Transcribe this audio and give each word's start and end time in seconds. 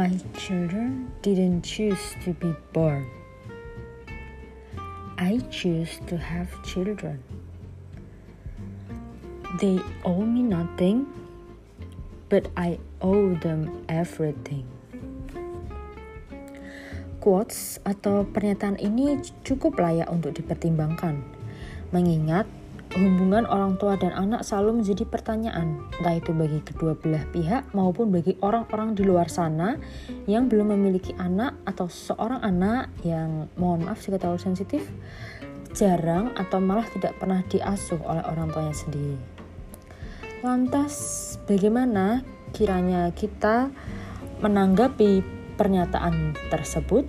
My 0.00 0.16
children 0.32 1.12
didn't 1.20 1.60
choose 1.60 2.16
to 2.24 2.32
be 2.32 2.56
born. 2.72 3.04
I 5.20 5.44
choose 5.52 6.00
to 6.08 6.16
have 6.16 6.48
children. 6.64 7.20
They 9.60 9.76
owe 10.08 10.24
me 10.24 10.40
nothing, 10.40 11.04
but 12.32 12.48
I 12.56 12.80
owe 13.04 13.36
them 13.44 13.84
everything. 13.92 14.64
Quotes 17.20 17.76
atau 17.84 18.24
pernyataan 18.24 18.80
ini 18.80 19.20
cukup 19.44 19.84
layak 19.84 20.08
untuk 20.08 20.32
dipertimbangkan, 20.32 21.20
mengingat 21.92 22.48
Hubungan 22.90 23.46
orang 23.46 23.78
tua 23.78 23.94
dan 23.94 24.10
anak 24.10 24.42
selalu 24.42 24.82
menjadi 24.82 25.06
pertanyaan, 25.06 25.78
entah 26.02 26.18
itu 26.18 26.34
bagi 26.34 26.58
kedua 26.58 26.98
belah 26.98 27.22
pihak 27.30 27.70
maupun 27.70 28.10
bagi 28.10 28.34
orang-orang 28.42 28.98
di 28.98 29.06
luar 29.06 29.30
sana 29.30 29.78
yang 30.26 30.50
belum 30.50 30.74
memiliki 30.74 31.14
anak 31.14 31.54
atau 31.70 31.86
seorang 31.86 32.42
anak 32.42 32.90
yang 33.06 33.46
mohon 33.54 33.86
maaf 33.86 34.02
jika 34.02 34.18
terlalu 34.18 34.42
sensitif, 34.42 34.82
jarang 35.70 36.34
atau 36.34 36.58
malah 36.58 36.82
tidak 36.90 37.14
pernah 37.22 37.46
diasuh 37.46 38.02
oleh 38.02 38.26
orang 38.26 38.50
tuanya 38.50 38.74
sendiri. 38.74 39.18
Lantas, 40.42 40.94
bagaimana 41.46 42.26
kiranya 42.50 43.14
kita 43.14 43.70
menanggapi 44.42 45.22
pernyataan 45.54 46.34
tersebut? 46.50 47.06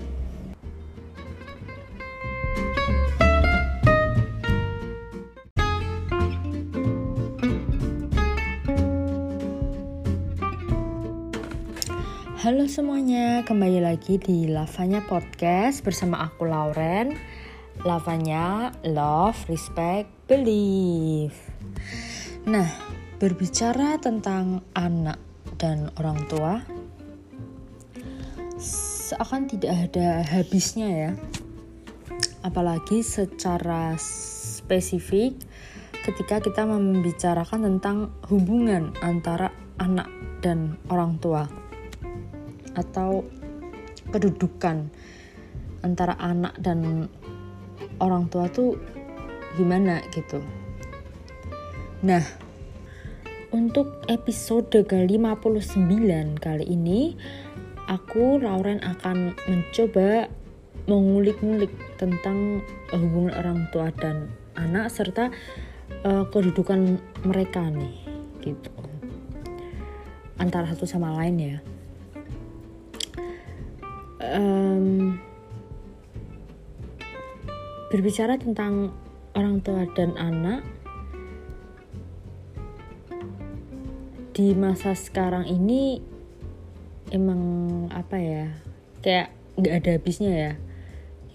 Halo 12.52 12.68
semuanya, 12.68 13.48
kembali 13.48 13.80
lagi 13.80 14.20
di 14.20 14.44
Lavanya 14.44 15.00
Podcast 15.08 15.88
bersama 15.88 16.20
aku 16.20 16.44
Lauren. 16.44 17.16
Lavanya 17.88 18.76
Love, 18.84 19.48
Respect, 19.48 20.12
Believe. 20.28 21.32
Nah, 22.44 22.68
berbicara 23.24 23.96
tentang 24.04 24.68
anak 24.76 25.16
dan 25.56 25.96
orang 25.96 26.28
tua, 26.28 26.60
seakan 28.60 29.48
tidak 29.48 29.88
ada 29.88 30.20
habisnya 30.20 30.90
ya. 30.92 31.12
Apalagi 32.44 33.00
secara 33.00 33.96
spesifik 33.96 35.40
ketika 36.04 36.44
kita 36.44 36.68
membicarakan 36.68 37.64
tentang 37.64 38.12
hubungan 38.28 38.92
antara 39.00 39.56
anak 39.80 40.12
dan 40.44 40.76
orang 40.92 41.16
tua 41.16 41.61
atau 42.76 43.26
kedudukan 44.12 44.92
antara 45.82 46.14
anak 46.22 46.54
dan 46.62 47.10
orang 48.02 48.30
tua 48.30 48.50
tuh 48.50 48.78
gimana 49.58 50.02
gitu. 50.14 50.42
Nah, 52.02 52.24
untuk 53.52 54.02
episode 54.08 54.72
ke-59 54.72 55.86
kali 56.40 56.66
ini 56.66 57.14
aku 57.92 58.40
Lauren 58.40 58.80
akan 58.80 59.36
mencoba 59.46 60.32
mengulik-ngulik 60.90 61.70
tentang 62.00 62.64
hubungan 62.90 63.36
orang 63.38 63.60
tua 63.70 63.94
dan 64.02 64.32
anak 64.58 64.90
serta 64.90 65.30
uh, 66.08 66.26
kedudukan 66.32 66.98
mereka 67.28 67.62
nih 67.70 68.02
gitu 68.42 68.72
antara 70.42 70.66
satu 70.74 70.90
sama 70.90 71.14
lain 71.22 71.38
ya 71.38 71.58
um, 74.22 75.18
berbicara 77.92 78.40
tentang 78.40 78.94
orang 79.36 79.60
tua 79.60 79.84
dan 79.98 80.16
anak 80.16 80.64
di 84.32 84.56
masa 84.56 84.96
sekarang 84.96 85.44
ini 85.44 86.00
emang 87.12 87.42
apa 87.92 88.16
ya 88.16 88.46
kayak 89.04 89.36
nggak 89.60 89.76
ada 89.84 89.90
habisnya 90.00 90.32
ya 90.32 90.54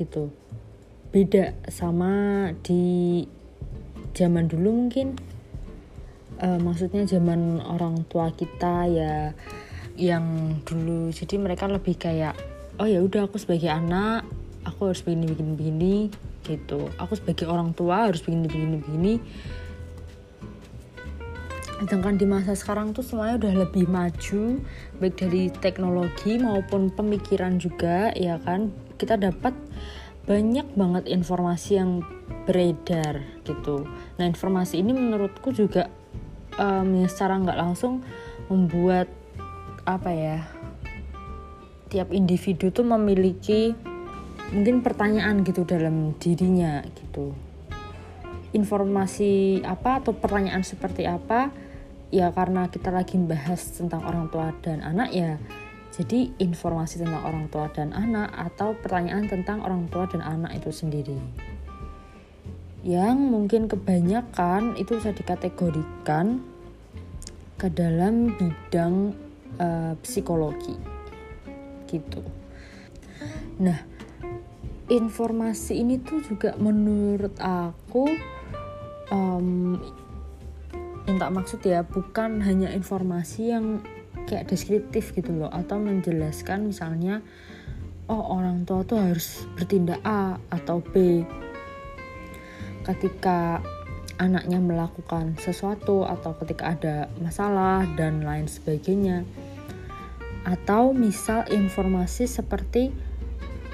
gitu. 0.00 0.32
Beda 1.12 1.52
sama 1.68 2.52
di 2.64 3.24
zaman 4.16 4.48
dulu 4.48 4.72
mungkin. 4.72 5.16
Uh, 6.36 6.60
maksudnya 6.60 7.08
zaman 7.08 7.64
orang 7.64 8.04
tua 8.08 8.32
kita 8.32 8.88
ya 8.88 9.32
yang 9.96 10.58
dulu. 10.64 11.08
Jadi 11.12 11.40
mereka 11.40 11.68
lebih 11.68 11.96
kayak 11.96 12.36
oh 12.76 12.88
ya 12.88 13.00
udah 13.00 13.28
aku 13.28 13.40
sebagai 13.40 13.72
anak 13.72 14.26
aku 14.66 14.90
harus 14.90 15.00
begini 15.06 15.26
begini 15.30 15.52
begini 15.54 15.96
gitu. 16.46 16.90
Aku 16.98 17.18
sebagai 17.18 17.46
orang 17.50 17.74
tua 17.74 18.10
harus 18.10 18.22
begini 18.22 18.46
begini 18.50 18.76
begini. 18.82 19.14
Sedangkan 21.76 22.16
di 22.16 22.24
masa 22.24 22.56
sekarang 22.56 22.96
tuh 22.96 23.04
semuanya 23.04 23.36
udah 23.46 23.52
lebih 23.68 23.84
maju 23.84 24.64
baik 24.96 25.14
dari 25.20 25.52
teknologi 25.60 26.40
maupun 26.40 26.88
pemikiran 26.88 27.60
juga 27.60 28.10
ya 28.16 28.40
kan? 28.40 28.72
Kita 28.96 29.20
dapat 29.20 29.52
banyak 30.26 30.74
banget 30.74 31.04
informasi 31.06 31.78
yang 31.78 32.02
beredar 32.48 33.22
gitu. 33.46 33.86
Nah 34.18 34.24
informasi 34.26 34.82
ini 34.82 34.96
menurutku 34.96 35.54
juga 35.54 35.86
um, 36.58 37.04
secara 37.06 37.38
nggak 37.38 37.58
langsung 37.60 38.02
membuat 38.50 39.06
apa 39.86 40.10
ya 40.10 40.38
tiap 41.86 42.10
individu 42.10 42.74
tuh 42.74 42.82
memiliki 42.82 43.74
mungkin 44.50 44.82
pertanyaan 44.82 45.42
gitu 45.42 45.66
dalam 45.66 46.14
dirinya 46.18 46.82
gitu. 46.86 47.34
Informasi 48.54 49.62
apa 49.66 50.02
atau 50.02 50.14
pertanyaan 50.14 50.62
seperti 50.62 51.06
apa? 51.06 51.50
Ya 52.14 52.30
karena 52.30 52.70
kita 52.70 52.94
lagi 52.94 53.18
membahas 53.18 53.58
tentang 53.74 54.06
orang 54.06 54.30
tua 54.30 54.54
dan 54.62 54.78
anak 54.82 55.10
ya 55.10 55.42
jadi 55.96 56.28
informasi 56.38 57.00
tentang 57.00 57.24
orang 57.24 57.48
tua 57.48 57.72
dan 57.72 57.96
anak 57.96 58.28
atau 58.36 58.76
pertanyaan 58.76 59.26
tentang 59.26 59.64
orang 59.64 59.88
tua 59.88 60.04
dan 60.04 60.20
anak 60.20 60.52
itu 60.60 60.68
sendiri. 60.68 61.16
Yang 62.86 63.16
mungkin 63.18 63.62
kebanyakan 63.66 64.78
itu 64.78 65.00
bisa 65.00 65.10
dikategorikan 65.10 66.44
ke 67.56 67.72
dalam 67.72 68.36
bidang 68.36 69.16
uh, 69.58 69.96
psikologi 70.04 70.95
gitu. 71.88 72.20
Nah, 73.62 73.80
informasi 74.86 75.82
ini 75.82 75.98
tuh 75.98 76.22
juga 76.22 76.54
menurut 76.60 77.34
aku 77.42 78.06
um, 79.10 79.78
yang 81.06 81.16
tak 81.22 81.32
maksud 81.34 81.60
ya 81.62 81.86
bukan 81.86 82.42
hanya 82.42 82.70
informasi 82.74 83.54
yang 83.54 83.82
kayak 84.26 84.50
deskriptif 84.50 85.14
gitu 85.14 85.30
loh 85.30 85.50
atau 85.50 85.78
menjelaskan 85.78 86.70
misalnya 86.70 87.22
oh 88.10 88.38
orang 88.38 88.66
tua 88.66 88.82
tuh 88.82 88.98
harus 88.98 89.46
bertindak 89.54 90.02
A 90.02 90.38
atau 90.50 90.82
B 90.82 91.22
ketika 92.86 93.62
anaknya 94.16 94.62
melakukan 94.62 95.34
sesuatu 95.38 96.06
atau 96.06 96.34
ketika 96.42 96.74
ada 96.74 96.96
masalah 97.22 97.86
dan 97.98 98.22
lain 98.22 98.46
sebagainya 98.50 99.26
atau 100.46 100.94
misal 100.94 101.42
informasi 101.50 102.30
seperti 102.30 102.94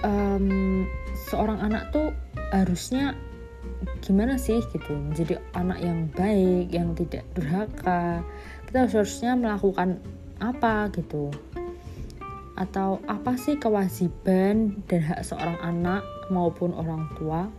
um, 0.01 0.89
seorang 1.29 1.61
anak 1.61 1.93
tuh 1.93 2.17
harusnya 2.49 3.13
gimana 4.01 4.41
sih 4.41 4.65
gitu 4.73 4.97
menjadi 4.97 5.37
anak 5.53 5.79
yang 5.85 6.09
baik 6.17 6.73
yang 6.73 6.97
tidak 6.97 7.29
durhaka. 7.37 8.25
Kita 8.65 8.89
harusnya 8.89 9.37
melakukan 9.37 10.01
apa 10.41 10.89
gitu? 10.97 11.29
Atau 12.57 13.05
apa 13.05 13.37
sih 13.37 13.61
kewajiban 13.61 14.81
dan 14.89 15.01
hak 15.05 15.29
seorang 15.29 15.61
anak 15.61 16.03
maupun 16.33 16.73
orang 16.73 17.05
tua? 17.21 17.53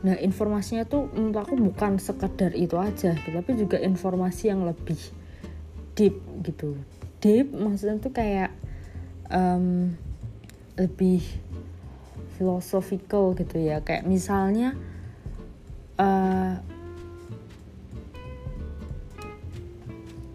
Nah 0.00 0.16
informasinya 0.16 0.88
tuh 0.88 1.12
menurut 1.12 1.44
aku 1.44 1.60
bukan 1.60 2.00
sekedar 2.00 2.56
itu 2.56 2.78
aja 2.80 3.12
gitu, 3.12 3.36
tapi 3.36 3.52
juga 3.58 3.76
informasi 3.76 4.48
yang 4.48 4.64
lebih 4.64 5.19
deep 5.94 6.16
gitu. 6.44 6.76
Deep 7.20 7.52
maksudnya 7.52 8.00
tuh 8.00 8.12
kayak 8.14 8.50
um, 9.28 9.94
lebih 10.78 11.20
philosophical 12.40 13.36
gitu 13.36 13.60
ya. 13.60 13.84
Kayak 13.84 14.08
misalnya 14.08 14.72
uh, 16.00 16.56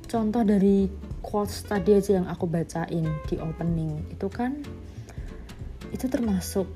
contoh 0.06 0.44
dari 0.46 0.88
quotes 1.26 1.66
tadi 1.66 1.98
aja 1.98 2.22
yang 2.22 2.28
aku 2.30 2.46
bacain 2.46 3.10
di 3.26 3.36
opening. 3.42 4.06
Itu 4.14 4.30
kan 4.30 4.62
itu 5.90 6.06
termasuk 6.06 6.70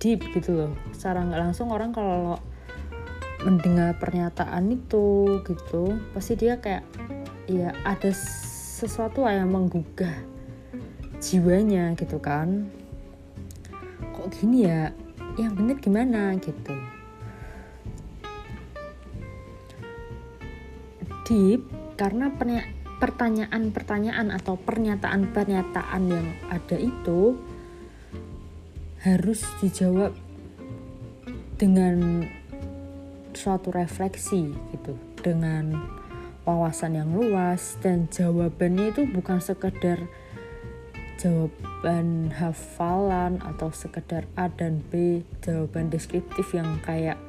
deep 0.00 0.24
gitu 0.32 0.56
loh. 0.56 0.72
Secara 0.96 1.20
nggak 1.28 1.40
langsung 1.40 1.68
orang 1.68 1.92
kalau 1.92 2.40
mendengar 3.44 3.96
pernyataan 3.96 4.68
itu 4.68 5.40
gitu 5.48 5.96
pasti 6.12 6.36
dia 6.36 6.60
kayak 6.60 6.84
ya 7.50 7.74
ada 7.82 8.14
sesuatu 8.14 9.26
yang 9.26 9.50
menggugah 9.50 10.14
jiwanya 11.18 11.98
gitu 11.98 12.22
kan. 12.22 12.70
Kok 14.14 14.30
gini 14.38 14.70
ya? 14.70 14.94
Yang 15.34 15.52
bener 15.58 15.76
gimana 15.82 16.22
gitu? 16.38 16.74
Deep 21.26 21.66
karena 21.98 22.30
pertanyaan-pertanyaan 22.98 24.34
atau 24.34 24.54
pernyataan-pernyataan 24.58 26.02
yang 26.06 26.26
ada 26.50 26.76
itu 26.78 27.38
harus 29.04 29.42
dijawab 29.62 30.12
dengan 31.60 32.24
suatu 33.36 33.70
refleksi 33.70 34.50
gitu. 34.74 34.96
Dengan 35.20 35.99
wawasan 36.44 36.96
yang 36.96 37.10
luas 37.12 37.76
dan 37.84 38.08
jawabannya 38.08 38.92
itu 38.96 39.04
bukan 39.08 39.38
sekedar 39.40 40.08
jawaban 41.20 42.32
hafalan 42.32 43.44
atau 43.44 43.68
sekedar 43.76 44.24
A 44.40 44.48
dan 44.48 44.80
B 44.88 45.20
jawaban 45.44 45.92
deskriptif 45.92 46.56
yang 46.56 46.80
kayak 46.80 47.20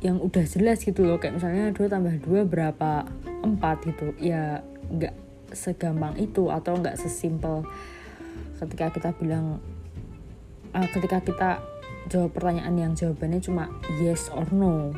yang 0.00 0.20
udah 0.20 0.44
jelas 0.44 0.84
gitu 0.84 1.04
loh. 1.04 1.16
Kayak 1.16 1.40
misalnya 1.40 1.72
2 1.72 1.88
tambah 1.88 2.16
2 2.24 2.44
berapa? 2.48 3.08
4 3.44 3.88
gitu. 3.88 4.06
Ya 4.20 4.64
nggak 4.88 5.16
segampang 5.52 6.16
itu 6.20 6.48
atau 6.48 6.76
nggak 6.76 6.96
sesimpel 7.00 7.64
ketika 8.58 8.90
kita 8.90 9.10
bilang 9.16 9.60
uh, 10.72 10.88
ketika 10.90 11.20
kita 11.22 11.50
jawab 12.08 12.32
pertanyaan 12.36 12.74
yang 12.76 12.92
jawabannya 12.92 13.40
cuma 13.40 13.70
yes 14.02 14.28
or 14.32 14.44
no 14.50 14.92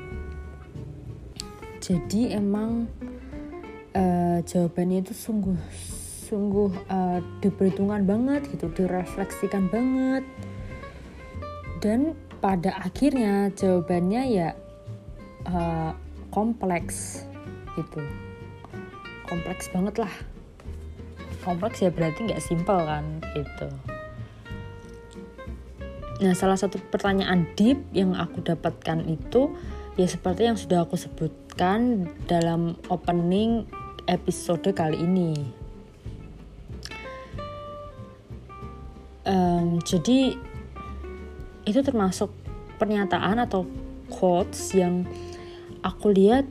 jadi 1.86 2.42
emang 2.42 2.90
uh, 3.94 4.42
jawabannya 4.42 5.06
itu 5.06 5.14
sungguh 5.14 5.54
sungguh 6.26 6.74
uh, 6.90 7.22
diperhitungkan 7.38 8.02
banget 8.02 8.42
gitu 8.50 8.66
direfleksikan 8.74 9.70
banget. 9.70 10.26
Dan 11.78 12.18
pada 12.42 12.74
akhirnya 12.82 13.54
jawabannya 13.54 14.22
ya 14.34 14.48
uh, 15.46 15.94
kompleks 16.34 17.22
gitu. 17.78 18.02
Kompleks 19.30 19.70
banget 19.70 20.02
lah. 20.02 20.14
Kompleks 21.46 21.86
ya 21.86 21.94
berarti 21.94 22.26
nggak 22.26 22.42
simpel 22.42 22.82
kan 22.82 23.22
gitu. 23.38 23.70
Nah 26.18 26.34
salah 26.34 26.58
satu 26.58 26.82
pertanyaan 26.90 27.46
deep 27.54 27.78
yang 27.94 28.18
aku 28.18 28.42
dapatkan 28.42 29.06
itu 29.06 29.54
ya 29.96 30.04
seperti 30.04 30.44
yang 30.44 30.60
sudah 30.60 30.84
aku 30.84 31.00
sebutkan 31.00 32.08
dalam 32.28 32.76
opening 32.92 33.64
episode 34.04 34.68
kali 34.76 35.00
ini. 35.00 35.32
Um, 39.26 39.82
jadi 39.82 40.38
itu 41.66 41.80
termasuk 41.82 42.30
pernyataan 42.78 43.42
atau 43.42 43.66
quotes 44.06 44.70
yang 44.76 45.02
aku 45.82 46.14
lihat 46.14 46.46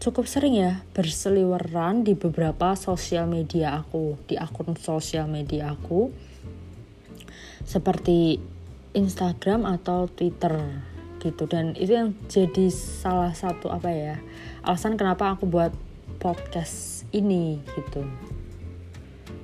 cukup 0.00 0.24
sering 0.24 0.56
ya 0.56 0.80
berseliweran 0.96 2.08
di 2.08 2.16
beberapa 2.16 2.72
sosial 2.72 3.28
media 3.28 3.76
aku, 3.76 4.16
di 4.24 4.40
akun 4.40 4.72
sosial 4.80 5.28
media 5.28 5.76
aku 5.76 6.08
seperti 7.68 8.40
Instagram 8.96 9.68
atau 9.68 10.08
Twitter 10.08 10.56
gitu 11.20 11.44
dan 11.44 11.76
itu 11.76 11.92
yang 11.94 12.16
jadi 12.26 12.72
salah 12.72 13.36
satu 13.36 13.68
apa 13.68 13.92
ya 13.92 14.16
alasan 14.64 14.96
kenapa 14.96 15.36
aku 15.36 15.44
buat 15.44 15.72
podcast 16.20 17.04
ini 17.12 17.60
gitu. 17.76 18.04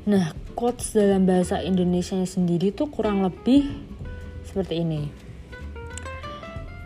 Nah, 0.06 0.32
quotes 0.54 0.94
dalam 0.94 1.26
bahasa 1.26 1.60
Indonesia 1.60 2.16
sendiri 2.24 2.70
tuh 2.70 2.88
kurang 2.88 3.26
lebih 3.26 3.66
seperti 4.46 4.86
ini 4.86 5.26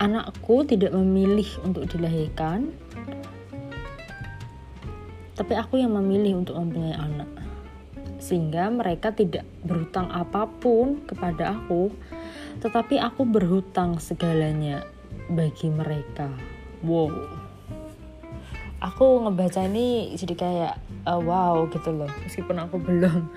anakku 0.00 0.64
tidak 0.64 0.96
memilih 0.96 1.46
untuk 1.60 1.84
dilahirkan, 1.84 2.72
tapi 5.36 5.52
aku 5.52 5.76
yang 5.76 5.92
memilih 5.92 6.40
untuk 6.40 6.56
mempunyai 6.56 6.96
anak. 6.96 7.28
Sehingga 8.16 8.72
mereka 8.72 9.12
tidak 9.12 9.44
berhutang 9.60 10.08
apa 10.08 10.48
pun 10.48 11.04
kepada 11.04 11.52
aku, 11.52 11.92
tetapi 12.60 13.00
aku 13.00 13.24
berhutang 13.24 13.96
segalanya 13.98 14.84
bagi 15.32 15.72
mereka. 15.72 16.28
Wow. 16.84 17.12
Aku 18.80 19.24
ngebaca 19.28 19.64
ini 19.68 20.16
jadi 20.16 20.34
kayak 20.36 20.74
uh, 21.04 21.20
wow 21.20 21.68
gitu 21.68 21.92
loh. 21.92 22.08
Meskipun 22.24 22.56
aku 22.60 22.80
belum 22.80 23.28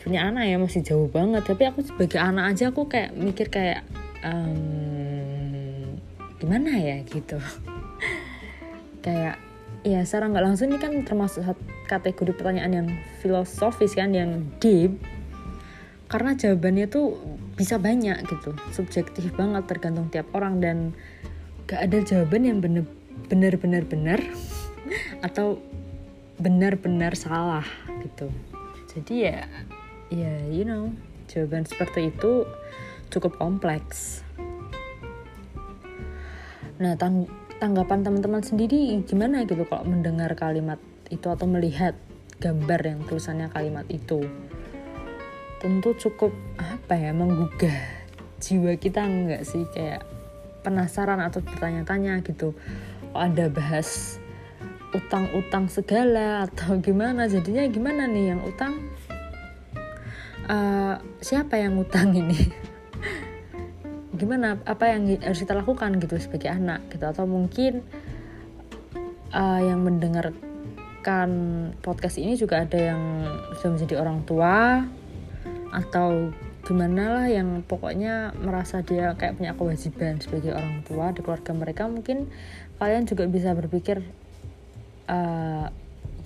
punya 0.00 0.28
anak 0.28 0.48
ya 0.48 0.56
masih 0.60 0.84
jauh 0.84 1.08
banget, 1.08 1.44
tapi 1.44 1.68
aku 1.68 1.80
sebagai 1.84 2.20
anak 2.20 2.52
aja 2.54 2.70
aku 2.70 2.88
kayak 2.88 3.16
mikir 3.16 3.48
kayak 3.48 3.82
um, 4.24 5.96
gimana 6.36 6.76
ya 6.76 6.96
gitu 7.08 7.40
kayak 9.04 9.40
ya 9.86 10.02
secara 10.04 10.28
nggak 10.28 10.44
langsung 10.44 10.68
ini 10.68 10.78
kan 10.82 10.92
termasuk 11.06 11.46
kategori 11.88 12.34
pertanyaan 12.36 12.72
yang 12.74 12.88
filosofis 13.22 13.96
kan 13.96 14.12
yang 14.12 14.44
deep 14.60 14.98
karena 16.06 16.34
jawabannya 16.38 16.86
tuh 16.86 17.18
bisa 17.56 17.80
banyak 17.80 18.20
gitu. 18.28 18.52
Subjektif 18.70 19.32
banget 19.34 19.64
tergantung 19.64 20.12
tiap 20.12 20.28
orang 20.36 20.60
dan 20.60 20.92
gak 21.66 21.88
ada 21.88 21.98
jawaban 22.04 22.46
yang 22.46 22.58
bener 22.60 22.84
bener 23.26 23.58
bener 23.58 23.82
bener 23.88 24.20
atau 25.26 25.58
benar-benar 26.36 27.16
salah 27.16 27.64
gitu. 28.04 28.28
Jadi 28.92 29.14
ya 29.32 29.48
ya 30.12 30.32
you 30.52 30.62
know 30.62 30.92
jawaban 31.26 31.66
seperti 31.66 32.12
itu 32.12 32.44
cukup 33.10 33.40
kompleks. 33.40 34.22
Nah, 36.76 36.92
tang 37.00 37.24
tanggapan 37.56 38.04
teman-teman 38.04 38.44
sendiri 38.44 39.00
gimana 39.08 39.48
gitu 39.48 39.64
kalau 39.64 39.88
mendengar 39.88 40.36
kalimat 40.36 40.76
itu 41.08 41.24
atau 41.32 41.48
melihat 41.48 41.96
gambar 42.36 42.80
yang 42.84 43.00
tulisannya 43.08 43.48
kalimat 43.48 43.88
itu? 43.88 44.28
Tentu 45.56 45.96
cukup 45.96 46.32
apa 46.60 46.94
ya 47.00 47.16
menggugah 47.16 47.78
jiwa 48.40 48.76
kita 48.76 49.04
enggak 49.04 49.42
sih? 49.48 49.64
Kayak 49.72 50.04
penasaran 50.66 51.22
atau 51.22 51.40
bertanya-tanya 51.40 52.20
gitu. 52.26 52.52
Oh, 53.14 53.22
ada 53.22 53.46
bahas 53.48 54.18
utang-utang 54.92 55.70
segala 55.70 56.50
atau 56.50 56.76
gimana? 56.82 57.30
Jadinya 57.30 57.64
gimana 57.70 58.10
nih 58.10 58.34
yang 58.34 58.42
utang? 58.42 58.74
Uh, 60.46 60.98
siapa 61.22 61.58
yang 61.58 61.74
utang 61.78 62.14
ini? 62.14 62.38
Gimana? 64.20 64.62
Apa 64.62 64.94
yang 64.94 65.10
harus 65.18 65.42
kita 65.42 65.58
lakukan 65.58 65.98
gitu 65.98 66.16
sebagai 66.22 66.54
anak 66.54 66.86
gitu? 66.88 67.02
Atau 67.02 67.26
mungkin 67.26 67.82
uh, 69.34 69.60
yang 69.60 69.82
mendengarkan 69.82 71.30
podcast 71.82 72.16
ini 72.22 72.38
juga 72.38 72.62
ada 72.62 72.78
yang 72.78 73.02
sudah 73.58 73.70
menjadi 73.74 73.94
orang 73.98 74.22
tua 74.22 74.86
atau 75.74 76.30
gimana 76.66 77.22
lah 77.22 77.26
yang 77.30 77.62
pokoknya 77.62 78.34
merasa 78.42 78.82
dia 78.82 79.14
kayak 79.14 79.38
punya 79.38 79.54
kewajiban 79.54 80.18
sebagai 80.18 80.50
orang 80.50 80.82
tua 80.82 81.14
di 81.14 81.22
keluarga 81.22 81.54
mereka 81.54 81.86
mungkin 81.86 82.26
kalian 82.82 83.06
juga 83.06 83.30
bisa 83.30 83.54
berpikir 83.54 84.02
uh, 85.06 85.70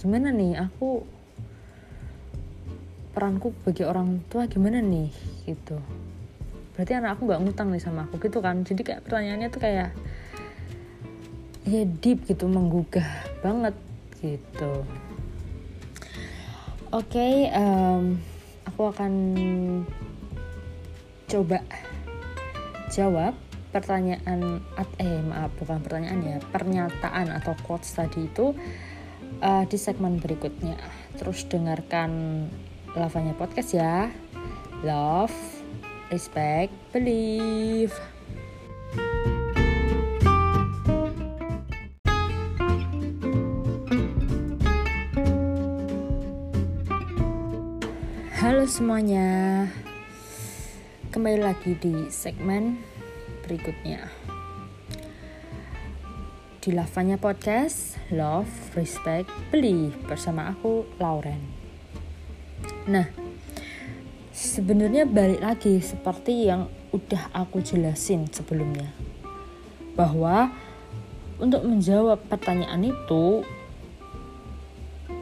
gimana 0.01 0.33
nih? 0.33 0.57
Aku 0.65 1.05
peranku 3.13 3.53
bagi 3.69 3.85
orang 3.85 4.25
tua 4.33 4.49
gimana 4.49 4.81
nih? 4.81 5.13
Gitu. 5.45 5.77
Berarti 6.73 6.93
anak 6.97 7.21
aku 7.21 7.29
nggak 7.29 7.41
ngutang 7.45 7.69
nih 7.69 7.83
sama 7.85 8.09
aku 8.09 8.17
gitu 8.25 8.41
kan? 8.41 8.65
Jadi 8.65 8.81
kayak 8.81 9.05
pertanyaannya 9.05 9.49
tuh 9.53 9.61
kayak 9.61 9.93
ya 11.69 11.83
deep 12.01 12.25
gitu 12.25 12.49
menggugah 12.49 13.05
banget 13.45 13.77
gitu. 14.25 14.89
Oke 16.91 17.13
okay, 17.13 17.35
um, 17.55 18.19
aku 18.81 18.97
akan 18.97 19.15
coba 21.29 21.61
jawab 22.89 23.37
pertanyaan 23.77 24.65
eh 24.97 25.21
maaf 25.21 25.53
bukan 25.61 25.85
pertanyaan 25.85 26.25
ya 26.25 26.37
pernyataan 26.49 27.29
atau 27.29 27.53
quotes 27.61 27.93
tadi 27.93 28.25
itu 28.25 28.57
uh, 29.45 29.69
di 29.69 29.77
segmen 29.77 30.17
berikutnya 30.17 30.81
terus 31.21 31.45
dengarkan 31.45 32.49
lavanya 32.97 33.37
podcast 33.37 33.77
ya 33.77 34.09
love 34.81 35.37
respect, 36.09 36.73
believe. 36.89 37.93
Halo 48.61 48.69
semuanya, 48.69 49.73
kembali 51.17 51.41
lagi 51.41 51.81
di 51.81 52.13
segmen 52.13 52.77
berikutnya. 53.41 54.05
di 56.61 56.69
Lavanya 56.77 57.17
Podcast 57.17 57.97
Love, 58.13 58.53
Respect, 58.77 59.33
Believe 59.49 59.97
bersama 60.05 60.53
aku 60.53 60.85
Lauren. 61.01 61.41
Nah, 62.85 63.09
sebenarnya 64.29 65.09
balik 65.09 65.41
lagi 65.41 65.81
seperti 65.81 66.53
yang 66.53 66.69
udah 66.93 67.33
aku 67.33 67.65
jelasin 67.65 68.29
sebelumnya 68.29 68.93
bahwa 69.97 70.53
untuk 71.41 71.65
menjawab 71.65 72.29
pertanyaan 72.29 72.93
itu 72.93 73.41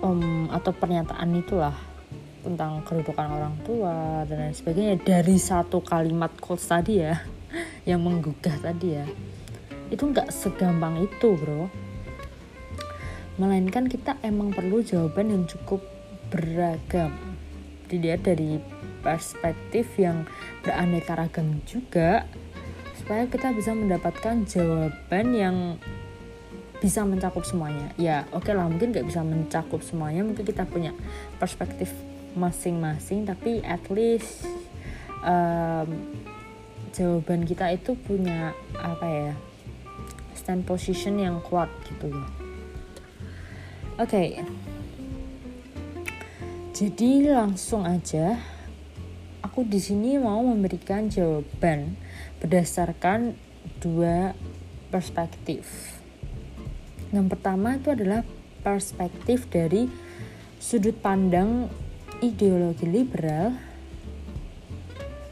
um, 0.03 0.51
atau 0.51 0.75
pernyataan 0.75 1.39
itulah 1.39 1.88
tentang 2.43 2.83
kedudukan 2.87 3.29
orang 3.29 3.57
tua 3.67 4.23
dan 4.27 4.49
lain 4.49 4.55
sebagainya. 4.55 4.97
Dari 5.03 5.37
satu 5.37 5.83
kalimat 5.83 6.33
quotes 6.39 6.69
tadi 6.69 7.03
ya 7.03 7.19
yang 7.89 8.03
menggugah 8.05 8.57
tadi 8.63 8.89
ya 8.95 9.07
itu 9.89 10.05
nggak 10.05 10.29
segampang 10.29 11.01
itu 11.01 11.37
bro. 11.37 11.69
Melainkan 13.39 13.87
kita 13.87 14.19
emang 14.21 14.51
perlu 14.53 14.83
jawaban 14.83 15.33
yang 15.33 15.45
cukup 15.49 15.81
beragam. 16.29 17.15
Dilihat 17.89 18.27
dari 18.27 18.61
perspektif 19.01 19.89
yang 19.97 20.29
beraneka 20.61 21.17
ragam 21.17 21.63
juga 21.65 22.29
supaya 22.99 23.25
kita 23.31 23.55
bisa 23.57 23.73
mendapatkan 23.73 24.45
jawaban 24.45 25.27
yang 25.33 25.57
bisa 26.83 27.03
mencakup 27.07 27.47
semuanya. 27.47 27.95
Ya 27.97 28.27
oke 28.35 28.51
okay 28.51 28.53
lah 28.53 28.69
mungkin 28.69 28.93
nggak 28.93 29.07
bisa 29.07 29.25
mencakup 29.25 29.81
semuanya 29.81 30.27
mungkin 30.27 30.45
kita 30.45 30.67
punya 30.69 30.93
perspektif 31.41 31.91
masing-masing 32.39 33.27
tapi 33.27 33.59
at 33.67 33.83
least 33.91 34.47
um, 35.27 35.89
jawaban 36.95 37.43
kita 37.43 37.75
itu 37.75 37.99
punya 37.99 38.55
apa 38.79 39.07
ya 39.07 39.33
stand 40.39 40.65
position 40.65 41.19
yang 41.19 41.43
kuat 41.45 41.69
gitu 41.85 42.09
loh. 42.09 42.31
Oke. 43.99 44.09
Okay. 44.09 44.29
Jadi 46.79 47.27
langsung 47.27 47.83
aja 47.83 48.39
aku 49.43 49.67
di 49.67 49.83
sini 49.83 50.15
mau 50.15 50.39
memberikan 50.47 51.11
jawaban 51.11 51.99
berdasarkan 52.39 53.35
dua 53.83 54.39
perspektif. 54.95 55.67
Yang 57.11 57.27
pertama 57.35 57.75
itu 57.75 57.91
adalah 57.91 58.23
perspektif 58.63 59.51
dari 59.51 59.91
sudut 60.63 60.95
pandang 61.03 61.67
ideologi 62.25 62.87
liberal. 62.89 63.55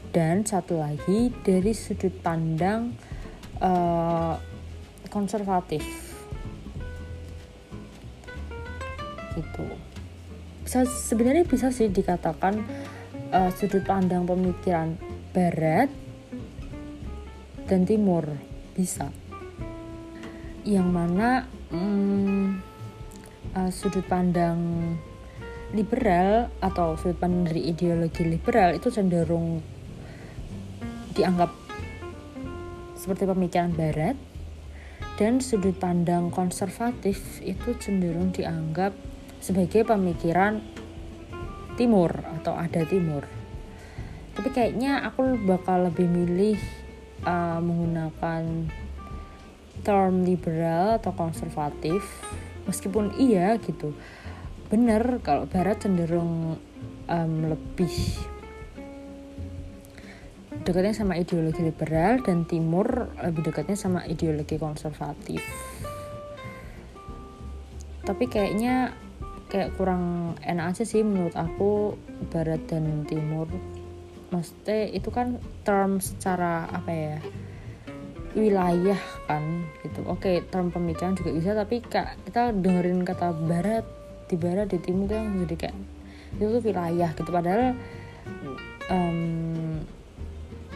Dan 0.07 0.41
satu 0.47 0.81
lagi 0.81 1.29
dari 1.45 1.75
sudut 1.77 2.13
pandang 2.25 2.95
uh, 3.61 4.33
konservatif. 5.13 5.85
Gitu 9.37 9.87
bisa 10.67 10.83
sebenarnya 10.83 11.47
bisa 11.47 11.71
sih 11.71 11.87
dikatakan 11.87 12.59
uh, 13.31 13.47
sudut 13.55 13.87
pandang 13.87 14.27
pemikiran 14.27 14.99
barat 15.31 15.87
dan 17.71 17.87
timur. 17.87 18.27
Bisa. 18.75 19.07
Yang 20.67 20.87
mana 20.91 21.47
hmm, 21.71 22.59
uh, 23.55 23.71
sudut 23.71 24.03
pandang 24.11 24.59
liberal 25.75 26.47
atau 26.63 26.95
sudut 26.95 27.19
pandang 27.19 27.51
dari 27.51 27.67
ideologi 27.67 28.23
liberal 28.23 28.71
itu 28.71 28.87
cenderung 28.87 29.59
dianggap 31.11 31.51
seperti 32.95 33.27
pemikiran 33.27 33.75
barat 33.75 34.15
dan 35.19 35.43
sudut 35.43 35.75
pandang 35.75 36.31
konservatif 36.31 37.41
itu 37.43 37.75
cenderung 37.81 38.31
dianggap 38.31 38.95
sebagai 39.43 39.83
pemikiran 39.83 40.61
timur 41.77 42.09
atau 42.41 42.57
ada 42.57 42.81
timur. 42.85 43.25
Tapi 44.37 44.49
kayaknya 44.53 45.01
aku 45.05 45.37
bakal 45.45 45.89
lebih 45.89 46.05
milih 46.05 46.57
uh, 47.25 47.57
menggunakan 47.61 48.69
term 49.81 50.25
liberal 50.25 51.01
atau 51.01 51.13
konservatif 51.13 52.01
meskipun 52.67 53.15
iya 53.17 53.55
gitu 53.61 53.95
bener 54.67 55.23
kalau 55.23 55.47
barat 55.47 55.79
cenderung 55.79 56.59
um, 57.07 57.33
lebih 57.47 57.95
dekatnya 60.67 60.91
sama 60.91 61.15
ideologi 61.15 61.63
liberal 61.63 62.19
dan 62.19 62.43
timur 62.43 63.07
lebih 63.23 63.47
dekatnya 63.47 63.79
sama 63.79 64.03
ideologi 64.03 64.59
konservatif. 64.59 65.39
Tapi 68.03 68.27
kayaknya 68.27 68.91
kayak 69.47 69.79
kurang 69.79 70.35
enak 70.43 70.75
aja 70.75 70.83
sih 70.83 71.07
menurut 71.07 71.35
aku 71.39 71.95
barat 72.27 72.59
dan 72.67 73.07
timur. 73.07 73.47
Maksudnya 74.35 74.91
itu 74.91 75.07
kan 75.07 75.39
term 75.63 76.03
secara 76.03 76.67
apa 76.67 76.91
ya 76.91 77.17
wilayah 78.35 78.99
kan 79.31 79.63
gitu. 79.87 80.03
Oke 80.03 80.43
term 80.51 80.67
pemikiran 80.75 81.15
juga 81.15 81.31
bisa 81.31 81.55
tapi 81.55 81.79
kak 81.79 82.27
kita 82.27 82.51
dengerin 82.51 83.07
kata 83.07 83.31
barat 83.31 83.87
di 84.27 84.35
barat 84.35 84.67
di 84.67 84.79
timur 84.83 85.07
kan 85.07 85.31
jadi 85.47 85.55
kayak 85.55 85.77
itu 86.37 86.45
tuh 86.45 86.61
wilayah 86.61 87.09
gitu. 87.15 87.29
Padahal 87.31 87.73
um, 88.91 89.79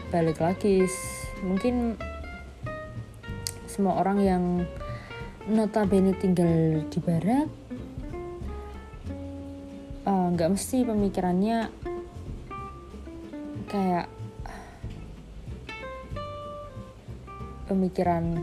balik 0.08 0.40
lagi 0.40 0.84
mungkin 1.44 1.96
semua 3.68 4.00
orang 4.00 4.18
yang 4.20 4.44
notabene 5.48 6.12
tinggal 6.20 6.84
di 6.86 6.98
barat 7.00 7.48
eh, 10.04 10.26
nggak 10.36 10.48
uh, 10.48 10.52
mesti 10.52 10.84
pemikirannya 10.84 11.58
kayak 13.72 14.06
pemikiran 17.66 18.36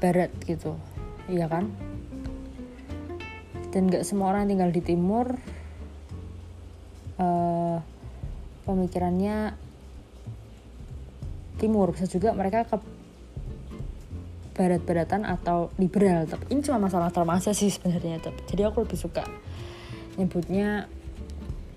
barat 0.00 0.32
gitu. 0.48 0.80
Iya 1.28 1.48
kan 1.48 1.83
dan 3.74 3.90
nggak 3.90 4.06
semua 4.06 4.30
orang 4.30 4.46
tinggal 4.46 4.70
di 4.70 4.78
timur 4.78 5.34
uh, 7.18 7.82
pemikirannya 8.62 9.58
timur. 11.58 11.90
Bisa 11.90 12.06
juga 12.06 12.30
mereka 12.38 12.62
ke 12.70 12.78
barat-baratan 14.54 15.26
atau 15.26 15.74
liberal. 15.82 16.30
Tapi 16.30 16.54
ini 16.54 16.62
cuma 16.62 16.86
masalah 16.86 17.10
term 17.10 17.26
aja 17.34 17.50
sih 17.50 17.74
sebenarnya. 17.74 18.22
Jadi 18.22 18.62
aku 18.62 18.86
lebih 18.86 18.98
suka 18.98 19.26
nyebutnya 20.14 20.86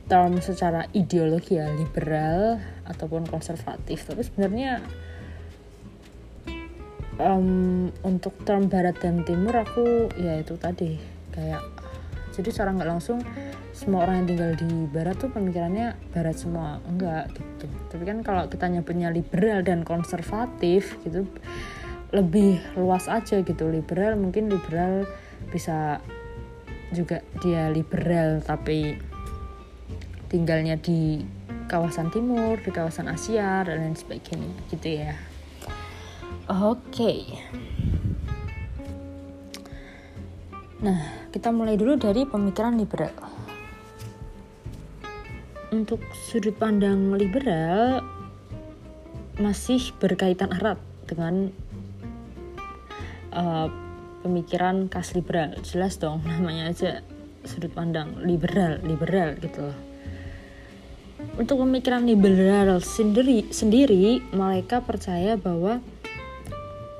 term 0.07 0.39
secara 0.39 0.85
ideologi 0.93 1.57
ya 1.57 1.73
liberal 1.73 2.61
ataupun 2.85 3.25
konservatif. 3.25 4.05
Tapi 4.05 4.21
sebenarnya 4.21 4.85
um, 7.17 7.89
untuk 8.05 8.37
term 8.45 8.69
barat 8.69 9.01
dan 9.01 9.25
timur 9.25 9.57
aku 9.57 10.13
ya 10.21 10.37
itu 10.37 10.53
tadi 10.61 11.01
kayak 11.33 11.86
jadi 12.37 12.49
secara 12.53 12.69
nggak 12.77 12.89
langsung 12.89 13.19
semua 13.73 14.05
orang 14.05 14.21
yang 14.21 14.27
tinggal 14.29 14.51
di 14.53 14.69
barat 14.89 15.17
tuh 15.17 15.33
pemikirannya 15.33 15.97
barat 16.13 16.37
semua. 16.37 16.77
Enggak 16.85 17.33
gitu. 17.33 17.65
Tapi 17.89 18.03
kan 18.05 18.21
kalau 18.21 18.45
kita 18.45 18.69
nyebutnya 18.69 19.09
liberal 19.09 19.65
dan 19.65 19.81
konservatif 19.81 21.01
gitu 21.01 21.25
lebih 22.13 22.61
luas 22.77 23.09
aja 23.09 23.41
gitu. 23.41 23.65
Liberal 23.69 24.17
mungkin 24.21 24.53
liberal 24.53 25.09
bisa 25.49 25.97
juga 26.93 27.25
dia 27.41 27.73
liberal 27.73 28.45
tapi 28.45 28.95
tinggalnya 30.29 30.77
di 30.77 31.19
kawasan 31.67 32.13
timur 32.13 32.55
di 32.63 32.71
kawasan 32.71 33.09
Asia 33.09 33.65
dan 33.65 33.81
lain 33.81 33.97
sebagainya. 33.97 34.53
Gitu 34.69 34.87
ya. 35.01 35.13
Oke. 36.47 36.93
okay. 36.93 37.76
Nah 40.77 41.27
kita 41.33 41.49
mulai 41.49 41.73
dulu 41.77 41.97
dari 41.97 42.25
pemikiran 42.25 42.77
liberal. 42.77 43.13
Untuk 45.67 45.99
sudut 46.15 46.55
pandang 46.55 47.11
liberal 47.17 47.99
masih 49.37 49.93
berkaitan 49.99 50.49
erat 50.55 50.79
dengan 51.05 51.51
uh, 53.35 53.67
pemikiran 54.25 54.89
khas 54.89 55.13
liberal. 55.13 55.53
Jelas 55.61 55.99
dong 56.01 56.23
namanya 56.29 56.73
aja 56.73 56.91
sudut 57.47 57.71
pandang 57.71 58.19
liberal, 58.25 58.83
liberal 58.83 59.39
gitu 59.39 59.71
loh. 59.71 59.79
Untuk 61.37 61.61
pemikiran 61.61 62.05
liberal 62.05 62.81
sendiri, 62.81 63.49
sendiri 63.49 64.21
mereka 64.33 64.81
percaya 64.81 65.33
bahwa 65.37 65.81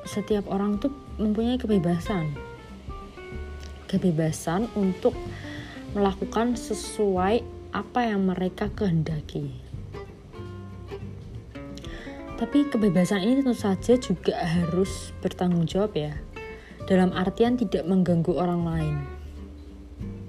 setiap 0.07 0.47
orang 0.49 0.79
tuh 0.79 0.93
mempunyai 1.19 1.59
kebebasan 1.59 2.33
kebebasan 3.87 4.67
untuk 4.75 5.15
melakukan 5.95 6.59
sesuai 6.59 7.41
apa 7.71 7.99
yang 8.05 8.27
mereka 8.27 8.67
kehendaki. 8.75 9.49
Tapi 12.37 12.69
kebebasan 12.69 13.25
ini 13.25 13.41
tentu 13.41 13.57
saja 13.57 13.97
juga 13.97 14.37
harus 14.37 15.09
bertanggung 15.25 15.65
jawab 15.65 15.97
ya. 15.97 16.13
Dalam 16.85 17.09
artian 17.17 17.57
tidak 17.57 17.83
mengganggu 17.89 18.29
orang 18.37 18.61
lain. 18.61 18.95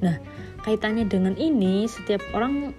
Nah, 0.01 0.17
kaitannya 0.65 1.05
dengan 1.05 1.37
ini 1.37 1.85
setiap 1.85 2.25
orang 2.33 2.73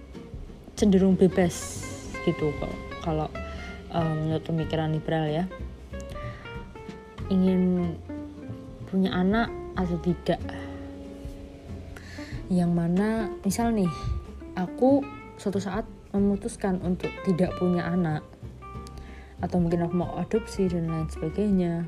cenderung 0.73 1.13
bebas 1.13 1.85
gitu 2.25 2.51
kok 2.57 2.73
kalau 3.05 3.27
um, 3.93 4.15
menurut 4.25 4.43
pemikiran 4.49 4.97
liberal 4.97 5.29
ya. 5.29 5.45
Ingin 7.29 7.93
punya 8.89 9.13
anak 9.13 9.53
atau 9.77 10.01
tidak. 10.01 10.41
Yang 12.49 12.71
mana 12.73 13.29
misal 13.45 13.69
nih, 13.77 13.89
aku 14.57 15.05
suatu 15.37 15.61
saat 15.61 15.85
memutuskan 16.09 16.81
untuk 16.81 17.13
tidak 17.21 17.53
punya 17.61 17.85
anak. 17.85 18.25
Atau 19.37 19.61
mungkin 19.61 19.85
aku 19.85 19.93
mau 19.93 20.17
adopsi 20.17 20.65
dan 20.65 20.89
lain 20.89 21.05
sebagainya. 21.13 21.85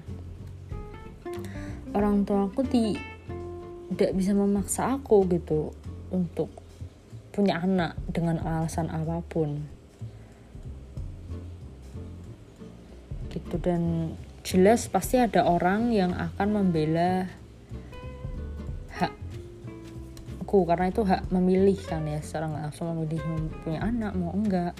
Orang 1.98 2.24
tua 2.24 2.46
aku 2.48 2.62
tidak 2.63 4.12
bisa 4.13 4.32
memaksa 4.38 5.01
aku 5.01 5.25
gitu 5.27 5.74
untuk 6.13 6.53
punya 7.34 7.58
anak 7.58 7.98
dengan 8.06 8.38
alasan 8.46 8.94
apa 8.94 9.25
pun. 9.25 9.65
Gitu 13.34 13.56
dan 13.60 14.13
jelas 14.46 14.86
pasti 14.88 15.18
ada 15.18 15.44
orang 15.50 15.89
yang 15.89 16.13
akan 16.13 16.48
membela 16.53 17.41
hakku 20.51 20.67
karena 20.67 20.91
itu 20.91 21.08
hak 21.08 21.31
memilih 21.31 21.79
kan 21.88 22.03
ya 22.03 22.20
secara 22.20 22.51
langsung 22.51 22.91
memilih 22.91 23.24
punya 23.63 23.88
anak 23.88 24.12
mau 24.20 24.36
enggak. 24.36 24.75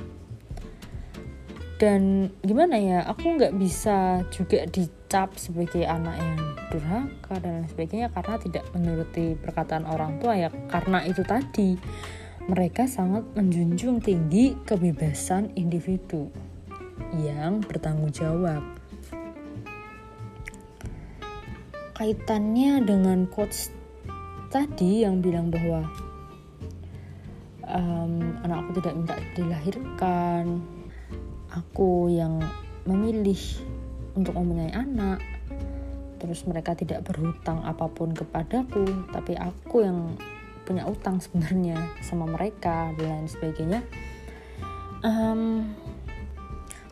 Dan 1.80 2.28
gimana 2.44 2.76
ya 2.76 3.08
aku 3.08 3.40
nggak 3.40 3.56
bisa 3.56 4.20
juga 4.36 4.68
dicap 4.68 5.40
sebagai 5.40 5.88
anak 5.88 6.20
yang 6.20 6.40
durhaka 6.76 7.40
dan 7.40 7.64
lain 7.64 7.72
sebagainya 7.72 8.12
karena 8.12 8.36
tidak 8.44 8.68
menuruti 8.76 9.40
perkataan 9.40 9.88
orang 9.88 10.20
tua 10.20 10.36
ya. 10.36 10.52
Karena 10.68 11.08
itu 11.08 11.24
tadi 11.24 11.80
mereka 12.52 12.84
sangat 12.84 13.24
menjunjung 13.32 14.04
tinggi 14.04 14.52
kebebasan 14.68 15.56
individu 15.56 16.28
yang 17.16 17.64
bertanggung 17.64 18.12
jawab. 18.12 18.60
Kaitannya 21.96 22.84
dengan 22.84 23.24
quotes 23.32 23.81
tadi 24.52 25.08
yang 25.08 25.24
bilang 25.24 25.48
bahwa 25.48 25.88
um, 27.72 28.36
anak 28.44 28.68
aku 28.68 28.72
tidak 28.84 28.94
minta 29.00 29.16
dilahirkan. 29.34 30.60
Aku 31.52 32.12
yang 32.12 32.44
memilih 32.84 33.40
untuk 34.14 34.36
mempunyai 34.36 34.76
anak. 34.76 35.24
Terus 36.20 36.44
mereka 36.46 36.76
tidak 36.78 37.02
berhutang 37.08 37.64
apa 37.66 37.90
pun 37.90 38.14
kepadaku 38.14 38.86
tapi 39.10 39.34
aku 39.34 39.82
yang 39.82 40.14
punya 40.68 40.86
utang 40.86 41.18
sebenarnya 41.18 41.80
sama 42.06 42.30
mereka 42.30 42.94
dan 43.00 43.26
lain 43.26 43.28
sebagainya. 43.32 43.82
Um, 45.02 45.74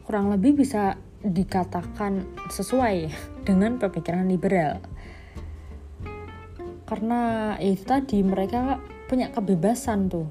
kurang 0.08 0.34
lebih 0.34 0.58
bisa 0.58 0.98
dikatakan 1.22 2.26
sesuai 2.50 3.12
dengan 3.46 3.78
pemikiran 3.78 4.26
liberal 4.26 4.82
karena 6.90 7.54
itu 7.62 7.86
tadi 7.86 8.26
mereka 8.26 8.82
punya 9.06 9.30
kebebasan 9.30 10.10
tuh. 10.10 10.26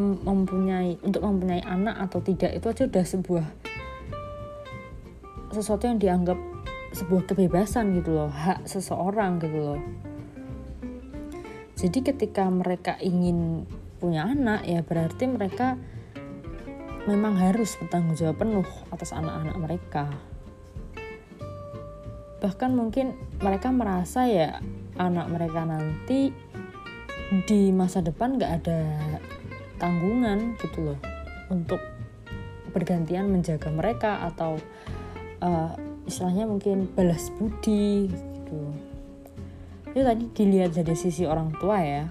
Mempunyai 0.00 0.96
untuk 1.02 1.26
mempunyai 1.26 1.60
anak 1.66 2.08
atau 2.08 2.22
tidak 2.22 2.54
itu 2.56 2.66
aja 2.70 2.82
udah 2.86 3.04
sebuah 3.04 3.46
sesuatu 5.50 5.90
yang 5.90 5.98
dianggap 5.98 6.38
sebuah 6.94 7.26
kebebasan 7.26 7.98
gitu 7.98 8.14
loh 8.14 8.30
hak 8.30 8.64
seseorang 8.70 9.42
gitu 9.42 9.58
loh. 9.58 9.80
Jadi 11.74 11.98
ketika 12.06 12.46
mereka 12.46 12.94
ingin 13.02 13.66
punya 13.98 14.24
anak 14.24 14.64
ya 14.64 14.80
berarti 14.80 15.28
mereka 15.28 15.76
memang 17.04 17.36
harus 17.36 17.76
bertanggung 17.76 18.16
jawab 18.16 18.40
penuh 18.40 18.68
atas 18.94 19.12
anak-anak 19.12 19.56
mereka 19.60 20.04
bahkan 22.40 22.72
mungkin 22.72 23.12
mereka 23.44 23.68
merasa 23.68 24.24
ya 24.24 24.64
anak 24.96 25.28
mereka 25.28 25.68
nanti 25.68 26.32
di 27.46 27.70
masa 27.70 28.02
depan 28.02 28.40
gak 28.40 28.64
ada 28.64 28.80
tanggungan 29.78 30.56
gitu 30.58 30.92
loh 30.92 30.98
untuk 31.52 31.78
bergantian 32.74 33.30
menjaga 33.30 33.70
mereka 33.70 34.24
atau 34.26 34.58
uh, 35.44 35.72
istilahnya 36.06 36.46
mungkin 36.46 36.90
balas 36.90 37.30
budi 37.38 38.10
gitu. 38.10 38.60
Itu 39.90 40.02
tadi 40.06 40.24
dilihat 40.30 40.74
dari 40.74 40.94
sisi 40.94 41.26
orang 41.26 41.50
tua 41.58 41.78
ya. 41.82 42.04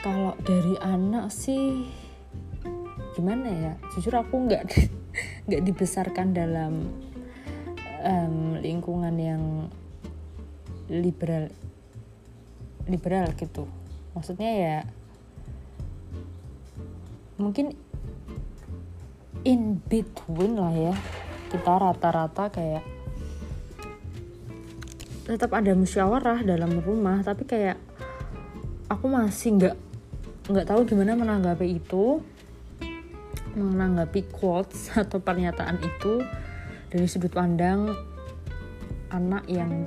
Kalau 0.00 0.36
dari 0.44 0.76
anak 0.80 1.32
sih 1.32 1.88
gimana 3.16 3.48
ya? 3.48 3.72
Jujur 3.96 4.20
aku 4.20 4.44
nggak 4.44 4.64
nggak 5.48 5.62
dibesarkan 5.64 6.36
dalam 6.36 6.92
um, 8.06 8.62
lingkungan 8.62 9.14
yang 9.18 9.42
liberal 10.86 11.50
liberal 12.86 13.26
gitu. 13.34 13.66
Maksudnya 14.14 14.52
ya 14.54 14.78
mungkin 17.36 17.74
in 19.42 19.82
between 19.90 20.54
lah 20.54 20.72
ya. 20.72 20.94
Kita 21.50 21.78
rata-rata 21.78 22.50
kayak 22.50 22.84
tetap 25.26 25.50
ada 25.58 25.74
musyawarah 25.74 26.46
dalam 26.46 26.78
rumah 26.78 27.18
tapi 27.26 27.42
kayak 27.42 27.74
aku 28.86 29.10
masih 29.10 29.58
nggak 29.58 29.76
nggak 30.46 30.66
tahu 30.70 30.86
gimana 30.86 31.18
menanggapi 31.18 31.82
itu 31.82 32.22
menanggapi 33.58 34.30
quotes 34.30 34.92
atau 35.02 35.18
pernyataan 35.18 35.82
itu 35.82 36.22
dari 36.96 37.04
sudut 37.04 37.28
pandang 37.28 37.92
anak 39.12 39.44
yang 39.52 39.84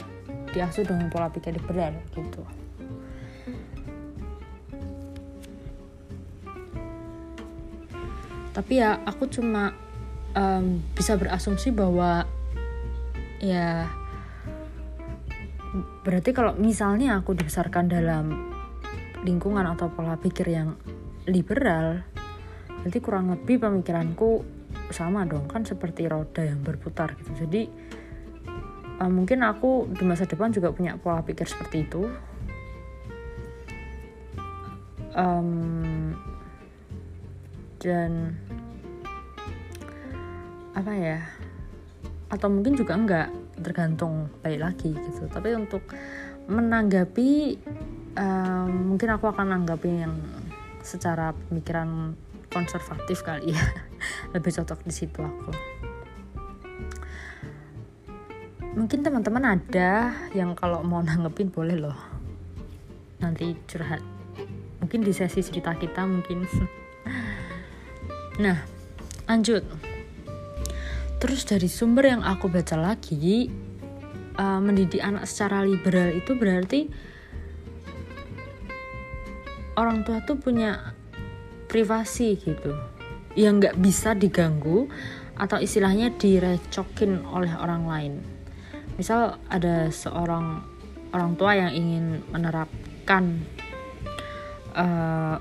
diasuh 0.53 0.85
dengan 0.85 1.09
pola 1.09 1.33
pikir 1.33 1.57
liberal 1.57 1.97
gitu. 2.13 2.45
Tapi 8.53 8.73
ya 8.77 9.01
aku 9.09 9.25
cuma 9.25 9.73
um, 10.37 10.85
bisa 10.93 11.17
berasumsi 11.17 11.73
bahwa 11.73 12.29
ya 13.41 13.89
berarti 16.05 16.29
kalau 16.29 16.53
misalnya 16.61 17.17
aku 17.17 17.33
dibesarkan 17.33 17.89
dalam 17.89 18.53
lingkungan 19.25 19.65
atau 19.65 19.89
pola 19.89 20.13
pikir 20.17 20.45
yang 20.49 20.77
liberal 21.25 22.05
berarti 22.85 22.99
kurang 23.01 23.33
lebih 23.33 23.59
pemikiranku 23.59 24.58
sama 24.89 25.25
dong 25.25 25.45
kan 25.45 25.63
seperti 25.63 26.09
roda 26.09 26.41
yang 26.43 26.61
berputar 26.61 27.13
gitu. 27.17 27.45
Jadi 27.45 27.69
um, 29.01 29.23
mungkin 29.23 29.45
aku 29.45 29.89
di 29.93 30.03
masa 30.05 30.25
depan 30.25 30.51
juga 30.51 30.73
punya 30.73 30.97
pola 30.97 31.21
pikir 31.23 31.45
seperti 31.45 31.85
itu. 31.85 32.09
Um, 35.13 36.13
dan 37.81 38.35
apa 40.77 40.91
ya? 40.93 41.19
Atau 42.29 42.47
mungkin 42.53 42.77
juga 42.77 42.93
enggak 42.93 43.27
tergantung 43.59 44.29
baik 44.45 44.59
lagi 44.61 44.91
gitu. 44.93 45.25
Tapi 45.27 45.57
untuk 45.57 45.81
menanggapi 46.49 47.61
um, 48.17 48.93
mungkin 48.93 49.09
aku 49.13 49.29
akan 49.29 49.53
menanggapi 49.53 49.89
yang 50.01 50.15
secara 50.81 51.35
pemikiran 51.49 52.17
konservatif 52.49 53.21
kali 53.21 53.53
ya 53.53 53.61
lebih 54.33 54.51
cocok 54.53 54.79
di 54.85 54.93
situ 54.93 55.19
aku. 55.19 55.51
Mungkin 58.77 59.01
teman-teman 59.01 59.59
ada 59.59 60.13
yang 60.31 60.53
kalau 60.53 60.85
mau 60.85 61.01
nanggepin 61.01 61.49
boleh 61.49 61.75
loh. 61.75 61.97
Nanti 63.19 63.57
curhat. 63.65 63.99
Mungkin 64.79 65.03
di 65.03 65.11
sesi 65.11 65.41
cerita 65.41 65.73
kita 65.75 66.05
mungkin. 66.05 66.45
Nah 68.39 68.55
lanjut. 69.27 69.67
Terus 71.19 71.43
dari 71.43 71.67
sumber 71.67 72.07
yang 72.07 72.23
aku 72.23 72.47
baca 72.47 72.79
lagi, 72.79 73.51
uh, 74.39 74.63
mendidik 74.63 75.03
anak 75.03 75.27
secara 75.27 75.67
liberal 75.67 76.15
itu 76.15 76.31
berarti 76.39 76.87
orang 79.75 80.07
tua 80.07 80.23
tuh 80.23 80.39
punya 80.39 80.95
privasi 81.67 82.39
gitu, 82.39 82.71
yang 83.39 83.63
nggak 83.63 83.79
bisa 83.79 84.11
diganggu 84.11 84.91
atau 85.39 85.55
istilahnya 85.63 86.11
direcokin 86.19 87.23
oleh 87.23 87.55
orang 87.55 87.83
lain. 87.87 88.13
Misal 88.99 89.39
ada 89.47 89.87
seorang 89.87 90.59
orang 91.15 91.39
tua 91.39 91.55
yang 91.55 91.71
ingin 91.71 92.19
menerapkan 92.35 93.39
uh, 94.75 95.39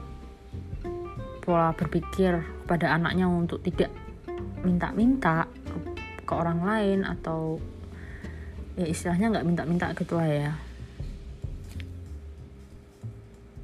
pola 1.43 1.75
berpikir 1.75 2.39
pada 2.71 2.95
anaknya 2.95 3.27
untuk 3.27 3.59
tidak 3.67 3.91
minta-minta 4.63 5.51
ke, 6.23 6.33
orang 6.33 6.61
lain 6.61 7.09
atau 7.09 7.57
ya 8.77 8.85
istilahnya 8.85 9.33
nggak 9.33 9.47
minta-minta 9.49 9.91
gitu 9.97 10.21
lah 10.21 10.29
ya 10.29 10.53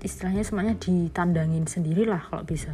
istilahnya 0.00 0.40
semuanya 0.48 0.74
ditandangin 0.80 1.68
sendirilah 1.68 2.24
kalau 2.32 2.40
bisa 2.44 2.72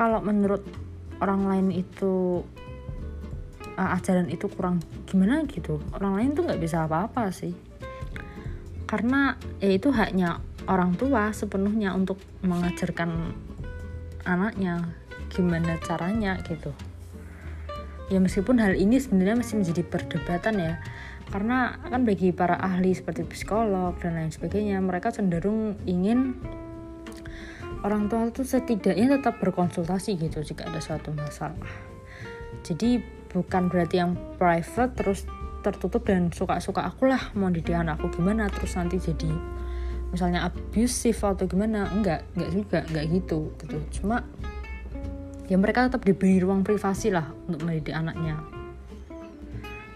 kalau 0.00 0.24
menurut 0.24 0.64
orang 1.20 1.44
lain 1.44 1.68
itu 1.76 2.40
uh, 3.76 3.96
ajaran 4.00 4.32
itu 4.32 4.48
kurang 4.48 4.80
gimana 5.04 5.44
gitu? 5.44 5.76
Orang 5.92 6.16
lain 6.16 6.32
tuh 6.32 6.48
nggak 6.48 6.56
bisa 6.56 6.88
apa-apa 6.88 7.28
sih. 7.28 7.52
Karena 8.88 9.36
ya 9.60 9.68
itu 9.68 9.92
haknya 9.92 10.40
orang 10.64 10.96
tua 10.96 11.36
sepenuhnya 11.36 11.92
untuk 11.92 12.16
mengajarkan 12.40 13.36
anaknya 14.24 14.88
gimana 15.28 15.76
caranya 15.84 16.40
gitu. 16.48 16.72
Ya 18.08 18.24
meskipun 18.24 18.56
hal 18.56 18.80
ini 18.80 18.96
sebenarnya 19.04 19.36
masih 19.36 19.60
menjadi 19.60 19.84
perdebatan 19.84 20.64
ya. 20.64 20.74
Karena 21.28 21.76
kan 21.76 22.08
bagi 22.08 22.32
para 22.32 22.56
ahli 22.56 22.96
seperti 22.96 23.28
psikolog 23.28 24.00
dan 24.00 24.16
lain 24.16 24.32
sebagainya 24.32 24.80
mereka 24.80 25.12
cenderung 25.12 25.76
ingin 25.84 26.40
orang 27.80 28.12
tua 28.12 28.28
itu 28.28 28.44
setidaknya 28.44 29.20
tetap 29.20 29.40
berkonsultasi 29.40 30.20
gitu 30.20 30.44
jika 30.44 30.68
ada 30.68 30.80
suatu 30.80 31.12
masalah. 31.16 31.70
Jadi 32.60 33.00
bukan 33.32 33.72
berarti 33.72 34.02
yang 34.02 34.18
private 34.36 34.92
terus 34.96 35.24
tertutup 35.60 36.04
dan 36.08 36.32
suka-suka 36.32 36.88
aku 36.88 37.08
lah 37.08 37.32
mau 37.36 37.52
didik 37.52 37.76
anakku 37.76 38.08
gimana 38.12 38.48
terus 38.48 38.74
nanti 38.80 38.96
jadi 38.96 39.28
misalnya 40.10 40.48
abusive 40.48 41.20
atau 41.20 41.44
gimana 41.46 41.86
enggak 41.92 42.26
enggak 42.34 42.50
juga 42.50 42.78
enggak 42.90 43.04
gitu 43.12 43.40
gitu. 43.60 43.78
Cuma 44.00 44.24
ya 45.46 45.56
mereka 45.56 45.86
tetap 45.88 46.02
diberi 46.04 46.40
ruang 46.40 46.66
privasi 46.66 47.12
lah 47.12 47.28
untuk 47.48 47.64
mendidik 47.64 47.94
anaknya. 47.94 48.40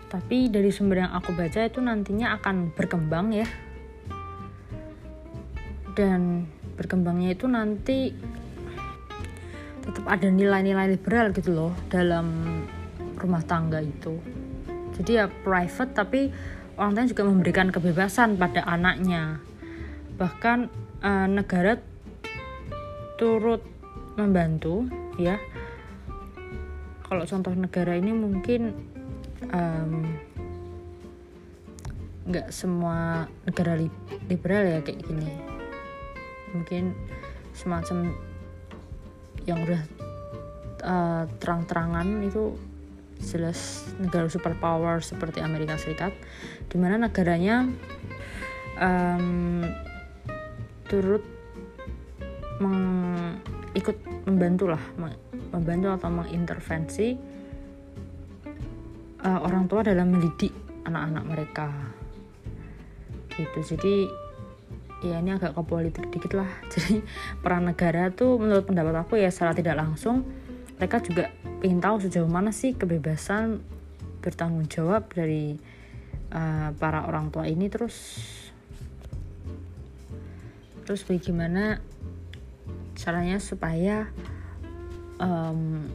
Tapi 0.09 0.47
dari 0.47 0.71
sumber 0.71 1.03
yang 1.03 1.13
aku 1.13 1.35
baca 1.35 1.59
itu 1.67 1.83
nantinya 1.83 2.39
akan 2.39 2.71
berkembang 2.71 3.35
ya. 3.35 3.49
Dan 5.95 6.47
berkembangnya 6.75 7.35
itu 7.35 7.47
nanti 7.47 8.11
tetap 9.85 10.05
ada 10.09 10.27
nilai-nilai 10.29 10.97
liberal 10.97 11.31
gitu 11.31 11.53
loh 11.53 11.73
dalam 11.93 12.27
rumah 13.21 13.43
tangga 13.45 13.79
itu. 13.85 14.17
Jadi 14.95 15.11
ya 15.19 15.27
private 15.29 15.93
tapi 15.93 16.21
orang 16.79 16.95
tua 16.95 17.11
juga 17.11 17.23
memberikan 17.27 17.69
kebebasan 17.71 18.37
pada 18.41 18.65
anaknya. 18.65 19.43
Bahkan 20.17 20.59
uh, 21.03 21.29
negara 21.29 21.79
turut 23.21 23.63
membantu 24.19 24.89
ya. 25.21 25.39
Kalau 27.05 27.23
contoh 27.29 27.53
negara 27.55 27.95
ini 27.95 28.11
mungkin 28.11 28.75
nggak 32.25 32.49
semua 32.49 33.29
negara 33.45 33.77
li 33.77 33.93
liberal 34.33 34.65
ya 34.65 34.81
kayak 34.81 35.05
gini 35.05 35.54
mungkin 36.55 36.95
semacam 37.53 38.15
yang 39.45 39.59
udah 39.61 39.83
uh, 40.81 41.25
terang-terangan 41.43 42.25
itu 42.25 42.57
jelas 43.21 43.87
negara 44.01 44.27
superpower 44.27 45.05
seperti 45.05 45.43
Amerika 45.45 45.79
Serikat 45.79 46.13
di 46.67 46.77
mana 46.81 46.99
negaranya 46.99 47.69
um, 48.81 49.63
turut 50.89 51.23
meng 52.63 52.79
ikut 53.75 53.99
membantu 54.31 54.71
lah 54.71 54.83
membantu 55.51 55.89
atau 55.91 56.11
mengintervensi 56.11 57.09
uh, 59.25 59.41
orang 59.43 59.67
tua 59.67 59.83
dalam 59.83 60.15
mendidik 60.15 60.53
anak-anak 60.85 61.25
mereka. 61.25 61.69
Gitu. 63.35 63.75
Jadi 63.75 64.07
ya 65.05 65.21
ini 65.21 65.37
agak 65.37 65.53
ke 65.53 65.63
politik 65.63 66.05
dikit 66.09 66.33
lah. 66.41 66.49
Jadi 66.73 67.05
peran 67.45 67.69
negara 67.69 68.09
tuh 68.09 68.41
menurut 68.41 68.65
pendapat 68.65 69.05
aku 69.05 69.21
ya 69.21 69.29
secara 69.29 69.53
tidak 69.53 69.77
langsung 69.77 70.25
mereka 70.81 70.99
juga 71.05 71.31
ingin 71.61 71.79
tahu 71.79 72.03
sejauh 72.03 72.29
mana 72.29 72.51
sih 72.51 72.75
kebebasan 72.75 73.63
bertanggung 74.25 74.67
jawab 74.67 75.07
dari 75.13 75.61
uh, 76.33 76.73
para 76.81 77.05
orang 77.05 77.29
tua 77.29 77.45
ini. 77.45 77.69
Terus 77.69 77.97
terus 80.85 81.01
bagaimana 81.05 81.81
caranya 82.97 83.41
supaya 83.41 84.09
anak 85.17 85.89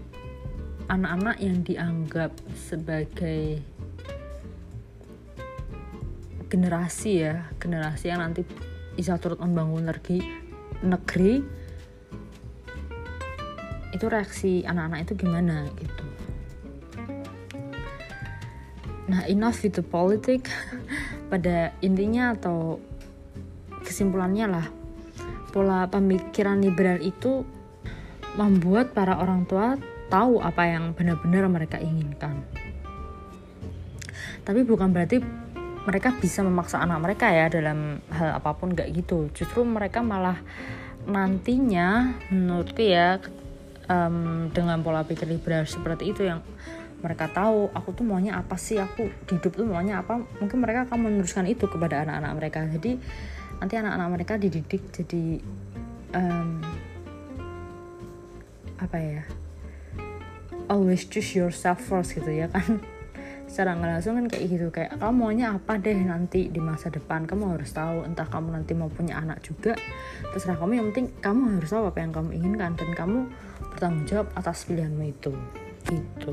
anak-anak 0.89 1.37
yang 1.37 1.61
dianggap 1.61 2.33
sebagai 2.57 3.61
generasi 6.49 7.21
ya 7.21 7.45
generasi 7.61 8.09
yang 8.09 8.25
nanti 8.25 8.41
bisa 8.99 9.15
turut 9.15 9.39
membangun 9.39 9.87
negeri 9.87 10.19
negeri 10.83 11.39
itu 13.95 14.05
reaksi 14.11 14.67
anak-anak 14.67 15.07
itu 15.07 15.13
gimana 15.23 15.71
gitu 15.79 16.05
nah 19.07 19.23
enough 19.31 19.63
with 19.63 19.79
politik 19.87 20.51
pada 21.31 21.71
intinya 21.79 22.35
atau 22.35 22.83
kesimpulannya 23.87 24.51
lah 24.51 24.67
pola 25.55 25.87
pemikiran 25.87 26.59
liberal 26.59 26.99
itu 26.99 27.47
membuat 28.37 28.93
para 28.93 29.17
orang 29.17 29.47
tua 29.49 29.79
tahu 30.09 30.41
apa 30.41 30.65
yang 30.65 30.91
benar-benar 30.97 31.45
mereka 31.47 31.77
inginkan. 31.77 32.41
Tapi 34.43 34.65
bukan 34.65 34.89
berarti 34.89 35.21
mereka 35.89 36.13
bisa 36.13 36.45
memaksa 36.45 36.77
anak 36.77 37.01
mereka 37.01 37.33
ya 37.33 37.49
dalam 37.49 37.97
hal 38.13 38.37
apa 38.37 38.53
pun 38.53 38.77
gak 38.77 38.93
gitu. 38.93 39.33
Justru 39.33 39.65
mereka 39.65 40.05
malah 40.05 40.37
nantinya 41.09 42.13
menurutku 42.29 42.85
ya 42.85 43.17
um, 43.89 44.53
dengan 44.53 44.85
pola 44.85 45.01
pikir 45.01 45.25
liberal 45.25 45.65
seperti 45.65 46.13
itu 46.13 46.29
yang 46.29 46.45
mereka 47.01 47.25
tahu 47.33 47.73
aku 47.73 47.89
tuh 47.97 48.05
maunya 48.05 48.37
apa 48.37 48.53
sih? 48.53 48.77
Aku 48.77 49.09
hidup 49.33 49.57
tuh 49.57 49.65
maunya 49.65 50.05
apa? 50.05 50.21
Mungkin 50.21 50.61
mereka 50.61 50.85
akan 50.85 51.09
meneruskan 51.09 51.49
itu 51.49 51.65
kepada 51.65 52.05
anak-anak 52.05 52.31
mereka. 52.37 52.59
Jadi 52.69 52.91
nanti 53.57 53.73
anak-anak 53.73 54.09
mereka 54.13 54.33
dididik 54.37 54.93
jadi 54.93 55.41
um, 56.13 56.61
apa 58.77 58.97
ya? 59.01 59.23
Always 60.69 61.09
choose 61.09 61.33
yourself 61.33 61.81
first 61.81 62.13
gitu 62.13 62.29
ya 62.29 62.45
kan 62.45 62.98
secara 63.49 63.73
nggak 63.73 63.89
langsung 63.97 64.13
kan 64.15 64.25
kayak 64.29 64.45
gitu. 64.45 64.67
Kayak 64.69 65.01
kamu 65.01 65.13
maunya 65.17 65.57
apa 65.57 65.81
deh 65.81 65.97
nanti 65.97 66.47
di 66.53 66.61
masa 66.61 66.93
depan? 66.93 67.25
Kamu 67.25 67.57
harus 67.57 67.73
tahu 67.73 68.05
entah 68.05 68.29
kamu 68.29 68.53
nanti 68.53 68.77
mau 68.77 68.87
punya 68.87 69.17
anak 69.17 69.41
juga. 69.41 69.73
Terserah 70.31 70.61
kamu 70.61 70.71
yang 70.77 70.85
penting 70.93 71.07
kamu 71.19 71.59
harus 71.59 71.69
tahu 71.73 71.89
apa 71.89 71.99
yang 71.99 72.13
kamu 72.13 72.29
inginkan 72.37 72.77
dan 72.77 72.89
kamu 72.93 73.25
bertanggung 73.73 74.05
jawab 74.05 74.27
atas 74.37 74.69
pilihanmu 74.69 75.03
itu. 75.09 75.33
Gitu. 75.89 76.31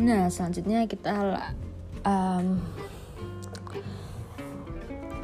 Nah 0.00 0.32
selanjutnya 0.32 0.88
kita 0.88 1.44
um, 2.08 2.56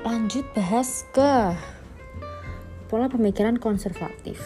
lanjut 0.04 0.44
bahas 0.52 1.02
ke 1.10 1.56
pola 2.86 3.08
pemikiran 3.10 3.56
konservatif. 3.58 4.38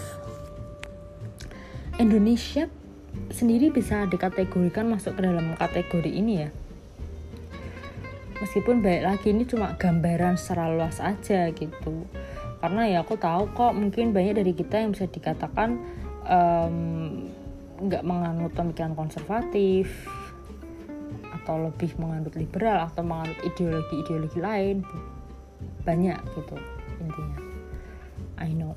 Indonesia 2.01 2.73
sendiri 3.31 3.71
bisa 3.71 4.07
dikategorikan 4.11 4.91
masuk 4.91 5.19
ke 5.19 5.23
dalam 5.25 5.55
kategori 5.57 6.11
ini 6.11 6.35
ya. 6.47 6.51
Meskipun 8.41 8.81
baik 8.81 9.03
lagi 9.05 9.37
ini 9.37 9.45
cuma 9.45 9.77
gambaran 9.77 10.41
secara 10.41 10.73
luas 10.73 10.99
aja 10.99 11.53
gitu. 11.53 12.09
Karena 12.61 12.89
ya 12.89 12.99
aku 13.05 13.17
tahu 13.17 13.53
kok 13.53 13.73
mungkin 13.73 14.13
banyak 14.13 14.41
dari 14.41 14.53
kita 14.53 14.81
yang 14.85 14.93
bisa 14.93 15.09
dikatakan 15.09 15.81
nggak 17.81 18.05
um, 18.05 18.09
menganut 18.09 18.53
pemikiran 18.53 18.93
konservatif 18.93 19.89
atau 21.41 21.73
lebih 21.73 21.97
menganut 21.97 22.37
liberal 22.37 22.85
atau 22.85 23.01
menganut 23.01 23.37
ideologi-ideologi 23.41 24.39
lain 24.39 24.85
banyak 25.83 26.21
gitu 26.37 26.57
intinya 27.01 27.41
I 28.39 28.53
know 28.53 28.77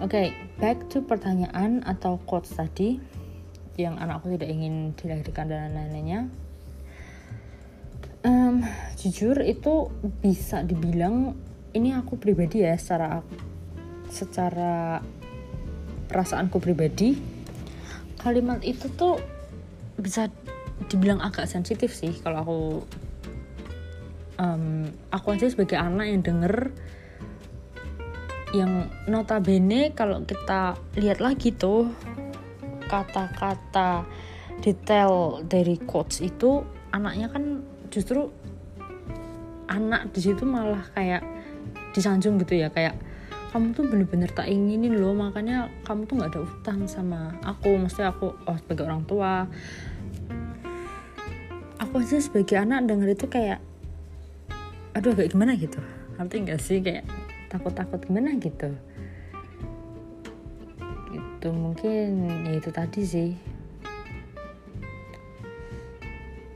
Oke, 0.00 0.16
okay, 0.16 0.26
back 0.60 0.92
to 0.92 1.00
pertanyaan 1.00 1.80
atau 1.88 2.20
quotes 2.28 2.52
tadi 2.52 3.00
yang 3.80 3.96
anakku 3.96 4.28
tidak 4.36 4.52
ingin 4.52 4.92
dilahirkan 4.92 5.48
dan 5.48 5.72
lain-lainnya. 5.72 6.28
Um, 8.20 8.60
jujur 9.00 9.40
itu 9.40 9.88
bisa 10.20 10.60
dibilang 10.60 11.32
ini 11.72 11.96
aku 11.96 12.20
pribadi 12.20 12.60
ya 12.60 12.76
secara 12.76 13.24
secara 14.12 15.00
perasaanku 16.12 16.60
pribadi 16.60 17.16
kalimat 18.20 18.60
itu 18.60 18.92
tuh 18.92 19.16
bisa 19.96 20.28
dibilang 20.92 21.24
agak 21.24 21.48
sensitif 21.48 21.96
sih 21.96 22.12
kalau 22.20 22.38
aku 22.44 22.60
um, 24.36 24.92
aku 25.08 25.26
aja 25.32 25.48
sebagai 25.48 25.80
anak 25.80 26.12
yang 26.12 26.20
denger 26.20 26.76
yang 28.50 28.90
notabene 29.06 29.94
kalau 29.94 30.22
kita 30.26 30.74
lihat 30.98 31.22
lagi 31.22 31.54
tuh 31.54 31.86
kata-kata 32.90 34.02
detail 34.58 35.40
dari 35.46 35.78
quotes 35.78 36.18
itu 36.18 36.66
anaknya 36.90 37.30
kan 37.30 37.62
justru 37.94 38.26
anak 39.70 40.10
di 40.10 40.20
situ 40.20 40.42
malah 40.42 40.82
kayak 40.98 41.22
disanjung 41.94 42.42
gitu 42.42 42.58
ya 42.58 42.68
kayak 42.74 42.98
kamu 43.50 43.74
tuh 43.74 43.82
bener-bener 43.86 44.30
tak 44.30 44.46
inginin 44.46 44.98
loh 44.98 45.10
makanya 45.14 45.66
kamu 45.82 46.06
tuh 46.06 46.14
nggak 46.22 46.30
ada 46.34 46.40
utang 46.46 46.86
sama 46.86 47.34
aku 47.42 47.74
maksudnya 47.78 48.14
aku 48.14 48.30
oh 48.46 48.56
sebagai 48.62 48.86
orang 48.86 49.02
tua. 49.06 49.46
Aku 51.80 51.98
aja 51.98 52.20
sebagai 52.20 52.60
anak 52.60 52.86
denger 52.86 53.16
itu 53.16 53.26
kayak 53.26 53.58
aduh 54.94 55.16
kayak 55.16 55.32
gimana 55.34 55.56
gitu? 55.56 55.80
Ngerti 56.20 56.36
gak 56.44 56.60
sih? 56.60 56.78
Kayak 56.84 57.08
takut-takut 57.50 57.98
gimana 58.06 58.38
gitu. 58.38 58.70
Itu 61.10 61.48
mungkin 61.50 62.30
ya 62.46 62.52
itu 62.56 62.70
tadi 62.70 63.02
sih. 63.02 63.30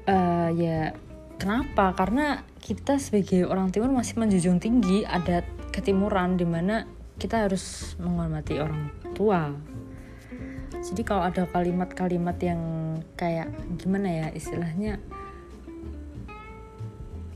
Uh, 0.07 0.55
ya 0.55 0.95
kenapa? 1.37 1.93
Karena 1.99 2.47
kita 2.63 2.97
sebagai 2.97 3.51
orang 3.51 3.75
timur 3.75 3.91
masih 3.91 4.17
menjunjung 4.17 4.63
tinggi 4.63 5.03
adat 5.05 5.45
ketimuran 5.75 6.39
di 6.39 6.47
mana 6.47 6.87
kita 7.19 7.45
harus 7.51 7.97
menghormati 7.99 8.63
orang 8.63 8.89
tua. 9.13 9.51
Jadi 10.85 11.01
kalau 11.01 11.25
ada 11.25 11.49
kalimat-kalimat 11.49 12.37
yang 12.45 12.61
kayak 13.17 13.49
gimana 13.81 14.09
ya 14.09 14.29
istilahnya 14.37 15.01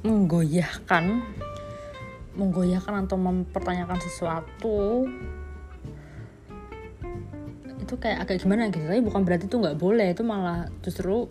menggoyahkan 0.04 1.24
menggoyahkan 2.38 3.04
atau 3.04 3.18
mempertanyakan 3.18 3.98
sesuatu 3.98 5.04
itu 7.82 7.94
kayak 7.98 8.28
agak 8.28 8.44
gimana 8.44 8.70
gitu. 8.70 8.84
Tapi 8.86 9.02
bukan 9.02 9.26
berarti 9.26 9.50
itu 9.50 9.56
nggak 9.58 9.80
boleh 9.80 10.12
itu 10.14 10.22
malah 10.22 10.68
justru 10.84 11.26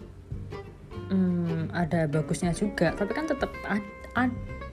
hmm, 1.08 1.72
ada 1.72 2.10
bagusnya 2.12 2.52
juga. 2.52 2.92
Tapi 2.92 3.12
kan 3.16 3.30
tetap 3.30 3.54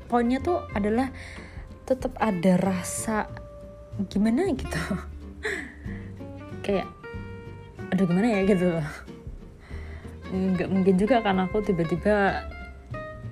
poinnya 0.09 0.40
tuh 0.40 0.64
adalah 0.73 1.12
tetap 1.85 2.16
ada 2.16 2.57
rasa 2.57 3.29
gimana 4.09 4.49
gitu. 4.57 4.81
Kayak 6.64 6.88
aduh 7.92 8.09
gimana 8.09 8.29
ya? 8.33 8.40
gitu. 8.49 8.70
Nggak 10.35 10.68
mungkin 10.73 10.94
juga 10.99 11.20
karena 11.20 11.47
aku 11.47 11.61
tiba-tiba 11.62 12.49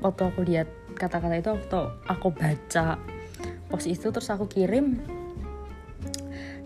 waktu 0.05 0.23
aku 0.29 0.41
lihat 0.45 0.69
kata-kata 1.03 1.43
itu 1.43 1.51
waktu 1.51 1.81
aku 2.07 2.31
baca 2.31 2.95
post 3.67 3.91
itu 3.91 4.07
terus 4.15 4.31
aku 4.31 4.47
kirim. 4.47 5.03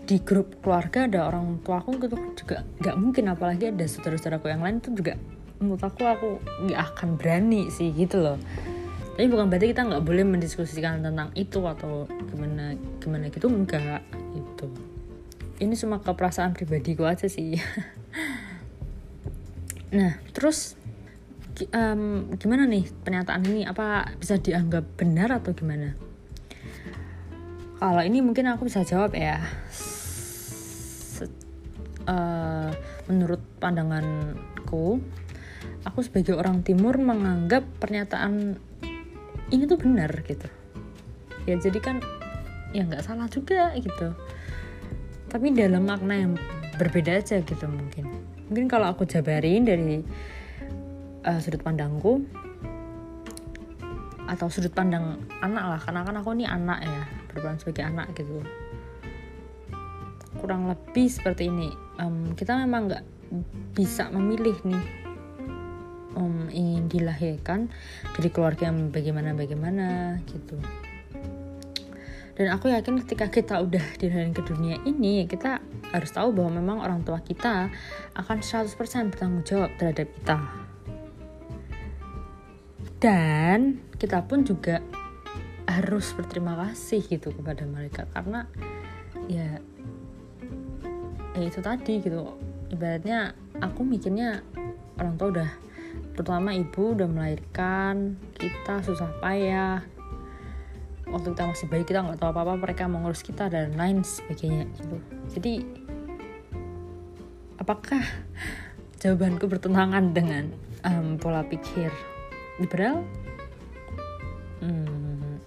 Di 0.07 0.21
grup 0.21 0.61
keluarga 0.61 1.09
ada 1.09 1.27
orang 1.27 1.59
tua 1.65 1.81
aku 1.81 1.97
gitu 1.97 2.15
juga 2.37 2.63
nggak 2.79 2.95
mungkin 2.95 3.33
apalagi 3.33 3.73
ada 3.73 3.83
saudara-saudaraku 3.89 4.47
yang 4.53 4.61
lain 4.63 4.79
itu 4.79 4.93
juga 4.93 5.17
menurut 5.57 5.83
aku 5.83 6.05
aku 6.05 6.29
nggak 6.69 6.81
akan 6.93 7.09
berani 7.17 7.73
sih 7.73 7.89
gitu 7.97 8.21
loh. 8.21 8.37
Tapi 9.17 9.25
bukan 9.33 9.49
berarti 9.49 9.73
kita 9.73 9.81
nggak 9.89 10.05
boleh 10.05 10.23
mendiskusikan 10.23 11.01
tentang 11.01 11.33
itu 11.33 11.59
atau 11.65 12.05
gimana 12.29 12.77
gimana 13.01 13.33
gitu 13.33 13.49
enggak 13.49 14.05
gitu. 14.37 14.69
Ini 15.57 15.73
cuma 15.73 15.97
keperasaan 15.97 16.53
pribadiku 16.53 17.09
aja 17.09 17.25
sih. 17.25 17.57
Nah 19.87 20.19
terus 20.35 20.75
um, 21.73 22.33
gimana 22.37 22.69
nih 22.69 22.85
pernyataan 23.03 23.41
ini? 23.49 23.61
Apa 23.65 24.13
bisa 24.17 24.37
dianggap 24.37 24.85
benar 24.99 25.33
atau 25.33 25.53
gimana? 25.53 25.97
Kalau 27.77 28.01
ini 28.01 28.21
mungkin 28.25 28.49
aku 28.49 28.69
bisa 28.69 28.81
jawab 28.85 29.13
ya. 29.13 29.41
Uh, 32.07 32.71
menurut 33.11 33.43
pandanganku 33.59 35.03
aku 35.83 35.99
sebagai 36.03 36.39
orang 36.39 36.63
timur 36.63 36.95
menganggap 36.95 37.67
pernyataan 37.79 38.55
ini 39.51 39.63
tuh 39.67 39.79
benar 39.79 40.11
gitu. 40.23 40.47
Ya 41.47 41.55
jadi 41.55 41.79
kan 41.79 42.03
ya 42.75 42.83
nggak 42.83 43.03
salah 43.07 43.31
juga 43.31 43.71
gitu. 43.79 44.11
Tapi 45.27 45.51
dalam 45.55 45.87
makna 45.87 46.15
yang 46.15 46.33
berbeda 46.75 47.19
aja 47.19 47.39
gitu 47.43 47.65
mungkin. 47.67 48.07
Mungkin 48.47 48.67
kalau 48.71 48.91
aku 48.91 49.03
jabarin 49.07 49.67
dari 49.67 50.03
uh, 51.27 51.39
sudut 51.43 51.59
pandangku 51.59 52.23
atau 54.27 54.47
sudut 54.51 54.71
pandang 54.71 55.19
anak 55.39 55.63
lah 55.75 55.79
karena 55.79 56.03
kan 56.03 56.15
aku 56.19 56.35
ini 56.35 56.47
anak 56.47 56.83
ya 56.83 57.03
berperan 57.31 57.59
sebagai 57.59 57.83
anak 57.87 58.07
gitu. 58.15 58.43
Kurang 60.39 60.67
lebih 60.71 61.07
seperti 61.07 61.51
ini. 61.51 61.71
Um, 61.99 62.35
kita 62.35 62.55
memang 62.59 62.91
nggak 62.91 63.03
bisa 63.75 64.11
memilih 64.11 64.55
nih 64.63 64.85
um, 66.15 66.47
ingin 66.51 66.91
dilahirkan 66.91 67.71
dari 68.15 68.29
keluarga 68.31 68.67
yang 68.71 68.91
bagaimana 68.91 69.35
bagaimana 69.35 69.87
gitu. 70.27 70.59
Dan 72.37 72.53
aku 72.53 72.69
yakin 72.69 73.01
ketika 73.01 73.33
kita 73.33 73.55
udah 73.65 73.81
dilahirkan 73.97 74.35
ke 74.35 74.43
dunia 74.45 74.77
ini 74.85 75.25
kita 75.25 75.57
harus 75.89 76.13
tahu 76.13 76.35
bahwa 76.35 76.61
memang 76.61 76.77
orang 76.83 77.01
tua 77.01 77.17
kita 77.23 77.71
akan 78.13 78.37
100% 78.45 78.77
bertanggung 79.09 79.41
jawab 79.41 79.73
terhadap 79.79 80.05
kita 80.13 80.66
dan 82.97 83.77
kita 84.01 84.25
pun 84.25 84.41
juga 84.41 84.81
harus 85.67 86.15
berterima 86.17 86.57
kasih 86.57 87.05
gitu 87.05 87.29
kepada 87.35 87.67
mereka 87.67 88.09
karena 88.15 88.49
ya 89.29 89.61
ya 91.37 91.43
itu 91.45 91.59
tadi 91.61 92.01
gitu. 92.01 92.33
Ibaratnya 92.67 93.37
aku 93.61 93.85
mikirnya 93.85 94.41
orang 94.97 95.15
tua 95.15 95.29
udah 95.29 95.51
terutama 96.17 96.49
ibu 96.57 96.97
udah 96.97 97.05
melahirkan 97.05 98.17
kita 98.33 98.81
susah 98.81 99.13
payah. 99.21 99.85
Waktu 101.07 101.37
kita 101.37 101.43
masih 101.47 101.67
bayi 101.71 101.85
kita 101.85 102.03
nggak 102.03 102.19
tahu 102.19 102.33
apa 102.33 102.41
apa 102.43 102.53
mereka 102.57 102.83
mengurus 102.89 103.21
kita 103.21 103.47
dan 103.47 103.77
lain 103.77 104.01
sebagainya 104.01 104.67
gitu. 104.75 104.97
Jadi 105.37 105.53
apakah 107.61 108.01
jawabanku 108.97 109.45
bertentangan 109.45 110.11
dengan 110.11 110.51
um, 110.83 111.15
pola 111.21 111.45
pikir 111.45 111.93
liberal? 112.57 113.05
Hmm, 114.61 115.37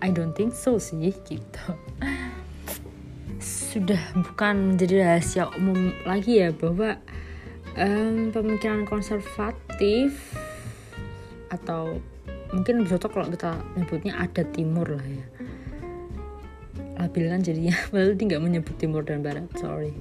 I 0.00 0.08
don't 0.08 0.32
think 0.32 0.56
so 0.56 0.80
sih 0.80 1.12
gitu. 1.28 1.64
Sudah 3.38 4.00
bukan 4.16 4.74
menjadi 4.74 5.04
rahasia 5.04 5.52
umum 5.54 5.92
lagi 6.08 6.40
ya 6.40 6.50
bahwa 6.50 6.96
um, 7.76 8.32
pemikiran 8.32 8.88
konservatif 8.88 10.16
atau 11.52 12.00
mungkin 12.52 12.80
lebih 12.80 12.96
cocok 12.96 13.10
kalau 13.12 13.28
kita 13.28 13.52
nyebutnya 13.76 14.12
ada 14.16 14.42
timur 14.48 14.88
lah 14.88 15.06
ya. 15.06 15.26
Labil 16.98 17.24
kan 17.30 17.40
jadinya 17.44 17.76
padahal 17.92 18.16
dia 18.16 18.24
nggak 18.34 18.44
menyebut 18.44 18.74
timur 18.80 19.04
dan 19.04 19.20
barat 19.20 19.46
sorry. 19.60 19.92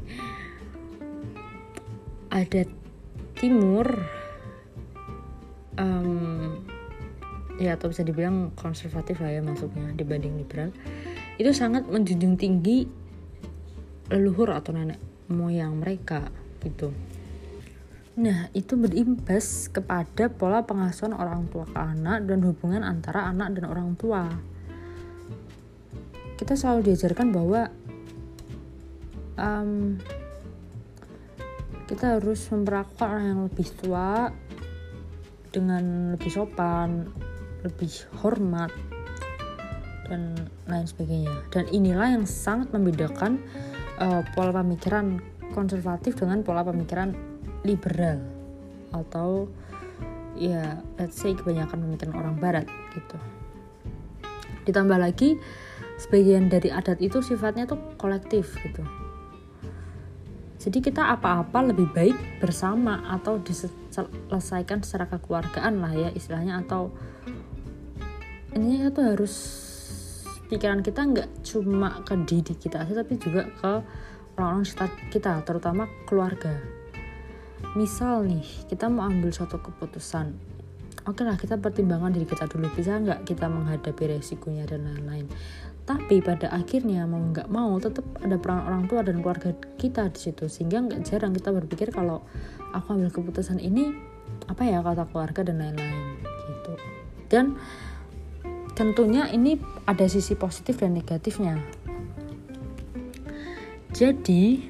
Ada 2.32 2.68
timur 3.38 3.86
um, 5.78 6.62
ya 7.58 7.74
atau 7.74 7.90
bisa 7.90 8.06
dibilang 8.06 8.54
konservatif 8.54 9.18
lah 9.18 9.34
ya 9.34 9.42
masuknya 9.42 9.90
dibanding 9.98 10.38
liberal 10.38 10.70
itu 11.42 11.50
sangat 11.54 11.90
menjunjung 11.90 12.38
tinggi 12.38 12.86
leluhur 14.14 14.54
atau 14.54 14.72
nenek 14.74 14.98
moyang 15.28 15.78
mereka 15.78 16.32
gitu. 16.64 16.90
Nah, 18.18 18.50
itu 18.58 18.74
berimbas 18.74 19.70
kepada 19.70 20.26
pola 20.26 20.66
pengasuhan 20.66 21.14
orang 21.14 21.46
tua 21.54 21.70
ke 21.70 21.78
anak 21.78 22.26
dan 22.26 22.42
hubungan 22.42 22.82
antara 22.82 23.30
anak 23.30 23.54
dan 23.54 23.70
orang 23.70 23.94
tua. 23.94 24.26
Kita 26.34 26.58
selalu 26.58 26.90
diajarkan 26.90 27.30
bahwa 27.30 27.70
um, 29.38 30.02
kita 31.86 32.18
harus 32.18 32.42
memperlakukan 32.50 33.06
orang 33.06 33.26
yang 33.30 33.42
lebih 33.46 33.68
tua 33.78 34.34
dengan 35.52 36.16
lebih 36.16 36.32
sopan, 36.32 37.10
lebih 37.64 37.92
hormat, 38.24 38.72
dan 40.08 40.36
lain 40.68 40.88
sebagainya. 40.88 41.36
Dan 41.52 41.68
inilah 41.72 42.20
yang 42.20 42.26
sangat 42.26 42.72
membedakan 42.72 43.40
uh, 44.00 44.24
pola 44.36 44.52
pemikiran 44.52 45.20
konservatif 45.52 46.16
dengan 46.20 46.44
pola 46.44 46.64
pemikiran 46.64 47.16
liberal 47.64 48.20
atau 48.96 49.52
ya 50.38 50.80
let's 50.96 51.18
say 51.20 51.36
kebanyakan 51.36 51.84
pemikiran 51.84 52.14
orang 52.16 52.36
barat 52.40 52.66
gitu. 52.96 53.18
Ditambah 54.68 55.00
lagi 55.00 55.40
sebagian 55.98 56.48
dari 56.48 56.70
adat 56.70 57.02
itu 57.02 57.24
sifatnya 57.26 57.66
tuh 57.66 57.80
kolektif 57.98 58.54
gitu 58.62 59.07
jadi 60.58 60.82
kita 60.82 61.14
apa-apa 61.14 61.70
lebih 61.70 61.88
baik 61.94 62.42
bersama 62.42 63.06
atau 63.14 63.38
diselesaikan 63.38 64.82
secara 64.82 65.06
kekeluargaan 65.06 65.78
lah 65.78 65.94
ya 65.94 66.10
istilahnya 66.18 66.66
atau 66.66 66.90
ini 68.58 68.90
tuh 68.90 69.06
harus 69.06 69.34
pikiran 70.50 70.82
kita 70.82 71.06
nggak 71.06 71.30
cuma 71.46 72.02
ke 72.02 72.18
diri 72.26 72.56
kita 72.58 72.82
aja 72.82 73.06
tapi 73.06 73.22
juga 73.22 73.46
ke 73.54 73.72
orang-orang 74.38 74.66
sekitar 74.66 74.90
kita 75.14 75.32
terutama 75.46 75.86
keluarga. 76.10 76.58
Misal 77.74 78.26
nih 78.26 78.46
kita 78.70 78.90
mau 78.90 79.06
ambil 79.06 79.30
suatu 79.30 79.62
keputusan. 79.62 80.34
Oke 81.06 81.22
lah 81.22 81.38
kita 81.38 81.58
pertimbangkan 81.62 82.18
diri 82.18 82.26
kita 82.26 82.50
dulu. 82.50 82.70
Bisa 82.74 82.98
nggak 82.98 83.26
kita 83.26 83.46
menghadapi 83.46 84.18
resikonya 84.18 84.66
dan 84.66 84.90
lain-lain 84.90 85.28
tapi 85.88 86.20
pada 86.20 86.52
akhirnya 86.52 87.08
mau 87.08 87.24
nggak 87.32 87.48
mau 87.48 87.80
tetap 87.80 88.04
ada 88.20 88.36
peran 88.36 88.68
orang 88.68 88.92
tua 88.92 89.08
dan 89.08 89.24
keluarga 89.24 89.56
kita 89.80 90.12
di 90.12 90.20
situ. 90.20 90.52
Sehingga 90.52 90.84
nggak 90.84 91.08
jarang 91.08 91.32
kita 91.32 91.56
berpikir 91.56 91.96
kalau 91.96 92.28
aku 92.76 93.00
ambil 93.00 93.08
keputusan 93.08 93.64
ini 93.64 93.96
apa 94.52 94.68
ya 94.68 94.84
kata 94.84 95.08
keluarga 95.08 95.48
dan 95.48 95.64
lain-lain 95.64 96.20
gitu. 96.28 96.74
Dan 97.32 97.56
tentunya 98.76 99.32
ini 99.32 99.56
ada 99.88 100.04
sisi 100.12 100.36
positif 100.36 100.76
dan 100.76 100.92
negatifnya. 100.92 101.56
Jadi, 103.96 104.68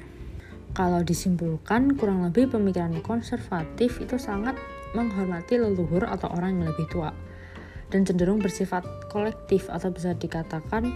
kalau 0.70 1.02
disimpulkan 1.02 1.98
kurang 1.98 2.22
lebih 2.30 2.54
pemikiran 2.54 2.94
konservatif 3.02 3.98
itu 3.98 4.16
sangat 4.22 4.54
menghormati 4.94 5.58
leluhur 5.58 6.06
atau 6.06 6.30
orang 6.30 6.62
yang 6.62 6.70
lebih 6.70 6.86
tua 6.88 7.10
dan 7.88 8.04
cenderung 8.04 8.40
bersifat 8.40 8.84
kolektif 9.08 9.68
atau 9.72 9.88
bisa 9.88 10.12
dikatakan 10.12 10.92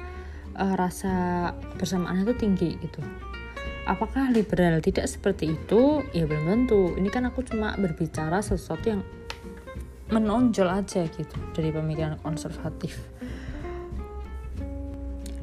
uh, 0.57 0.75
rasa 0.77 1.51
bersamaan 1.81 2.25
itu 2.25 2.35
tinggi 2.37 2.77
gitu. 2.81 3.01
Apakah 3.89 4.31
liberal 4.31 4.79
tidak 4.79 5.11
seperti 5.11 5.59
itu? 5.59 6.07
Ya 6.15 6.23
belum 6.29 6.47
tentu. 6.47 6.95
Ini 6.95 7.09
kan 7.11 7.27
aku 7.27 7.43
cuma 7.43 7.75
berbicara 7.75 8.39
sesuatu 8.39 8.87
yang 8.87 9.03
menonjol 10.13 10.69
aja 10.69 11.09
gitu 11.09 11.37
dari 11.57 11.73
pemikiran 11.73 12.21
konservatif 12.21 13.01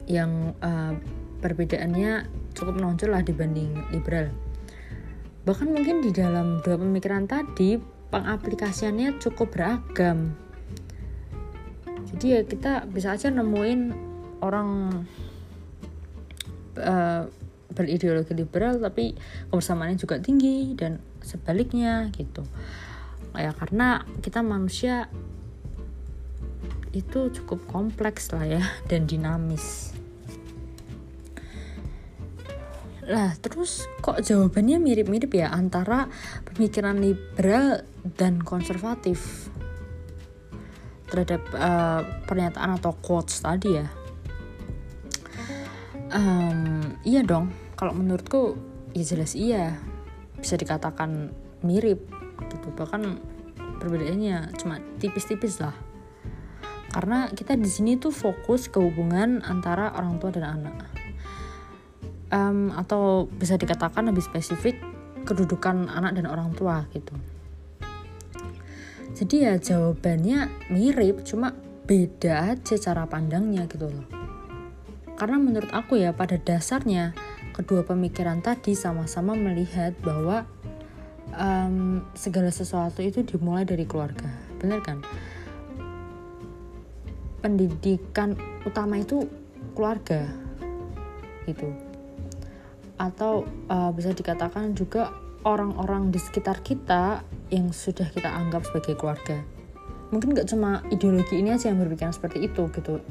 yang 0.05 0.53
uh, 0.61 0.93
perbedaannya 1.41 2.29
cukup 2.53 2.77
menonjol 2.77 3.17
lah 3.17 3.25
dibanding 3.25 3.73
liberal 3.89 4.29
bahkan 5.43 5.73
mungkin 5.73 6.05
di 6.05 6.13
dalam 6.13 6.61
dua 6.61 6.77
pemikiran 6.77 7.25
tadi 7.25 7.81
pengaplikasiannya 8.13 9.17
cukup 9.17 9.49
beragam 9.57 10.37
jadi 12.15 12.25
ya 12.25 12.41
kita 12.45 12.89
bisa 12.89 13.13
aja 13.13 13.29
nemuin 13.29 13.93
orang 14.41 14.69
uh, 16.79 17.23
berideologi 17.69 18.33
liberal 18.33 18.81
tapi 18.81 19.13
kebersamaannya 19.53 19.97
juga 20.01 20.17
tinggi 20.17 20.73
dan 20.73 20.97
sebaliknya 21.21 22.09
gitu. 22.17 22.41
Ya 23.37 23.53
karena 23.53 24.03
kita 24.25 24.41
manusia 24.41 25.05
itu 26.89 27.29
cukup 27.29 27.61
kompleks 27.69 28.33
lah 28.33 28.45
ya 28.45 28.63
dan 28.89 29.05
dinamis. 29.05 29.93
Lah 33.05 33.37
terus 33.41 33.85
kok 34.01 34.21
jawabannya 34.21 34.81
mirip-mirip 34.81 35.29
ya 35.33 35.53
antara 35.53 36.09
pemikiran 36.45 36.97
liberal 36.97 37.85
dan 38.17 38.41
konservatif 38.41 39.48
terhadap 41.09 41.41
uh, 41.57 42.01
pernyataan 42.25 42.77
atau 42.77 42.93
quotes 43.01 43.41
tadi 43.41 43.81
ya. 43.81 43.87
Um, 46.09 46.97
iya 47.05 47.21
dong. 47.25 47.53
Kalau 47.77 47.93
menurutku 47.93 48.57
ya 48.93 49.03
jelas 49.05 49.33
iya. 49.33 49.77
Bisa 50.37 50.55
dikatakan 50.55 51.33
mirip 51.65 52.05
gitu. 52.49 52.67
Bahkan 52.73 53.01
perbedaannya 53.81 54.53
cuma 54.57 54.81
tipis-tipis 55.01 55.59
lah. 55.61 55.75
Karena 56.89 57.29
kita 57.29 57.53
di 57.53 57.69
sini 57.69 58.01
tuh 58.01 58.09
fokus 58.09 58.65
ke 58.65 58.81
hubungan 58.81 59.45
antara 59.45 59.93
orang 59.93 60.17
tua 60.17 60.33
dan 60.33 60.45
anak. 60.45 60.77
Um, 62.29 62.69
atau 62.77 63.25
bisa 63.25 63.57
dikatakan 63.57 64.05
lebih 64.05 64.21
spesifik 64.21 64.77
kedudukan 65.25 65.89
anak 65.89 66.13
dan 66.13 66.29
orang 66.29 66.53
tua 66.53 66.85
gitu 66.93 67.17
jadi 69.19 69.51
ya 69.51 69.53
jawabannya 69.59 70.71
mirip 70.71 71.27
cuma 71.27 71.51
beda 71.83 72.55
aja 72.55 72.79
cara 72.79 73.03
pandangnya 73.03 73.67
gitu 73.67 73.91
loh. 73.91 74.07
Karena 75.19 75.35
menurut 75.35 75.67
aku 75.75 75.99
ya 75.99 76.15
pada 76.15 76.39
dasarnya 76.39 77.11
kedua 77.51 77.83
pemikiran 77.83 78.39
tadi 78.39 78.79
sama-sama 78.79 79.35
melihat 79.35 79.91
bahwa 79.99 80.47
um, 81.35 81.99
segala 82.15 82.47
sesuatu 82.47 83.03
itu 83.03 83.27
dimulai 83.27 83.67
dari 83.67 83.83
keluarga. 83.83 84.31
Benar 84.55 84.79
kan? 84.87 85.03
Pendidikan 87.43 88.39
utama 88.63 89.03
itu 89.03 89.27
keluarga 89.75 90.31
gitu. 91.43 91.75
Atau 92.95 93.43
uh, 93.67 93.91
bisa 93.91 94.15
dikatakan 94.15 94.79
juga 94.79 95.11
orang-orang 95.43 96.07
di 96.07 96.23
sekitar 96.23 96.63
kita 96.63 97.27
yang 97.49 97.73
sudah 97.73 98.09
kita 98.13 98.29
anggap 98.29 98.65
sebagai 98.65 98.97
keluarga. 98.97 99.41
Mungkin 100.09 100.33
gak 100.33 100.49
cuma 100.49 100.81
ideologi 100.89 101.37
ini 101.37 101.53
aja 101.53 101.69
yang 101.69 101.77
berpikiran 101.81 102.13
seperti 102.13 102.45
itu 102.45 102.65
gitu. 102.73 103.01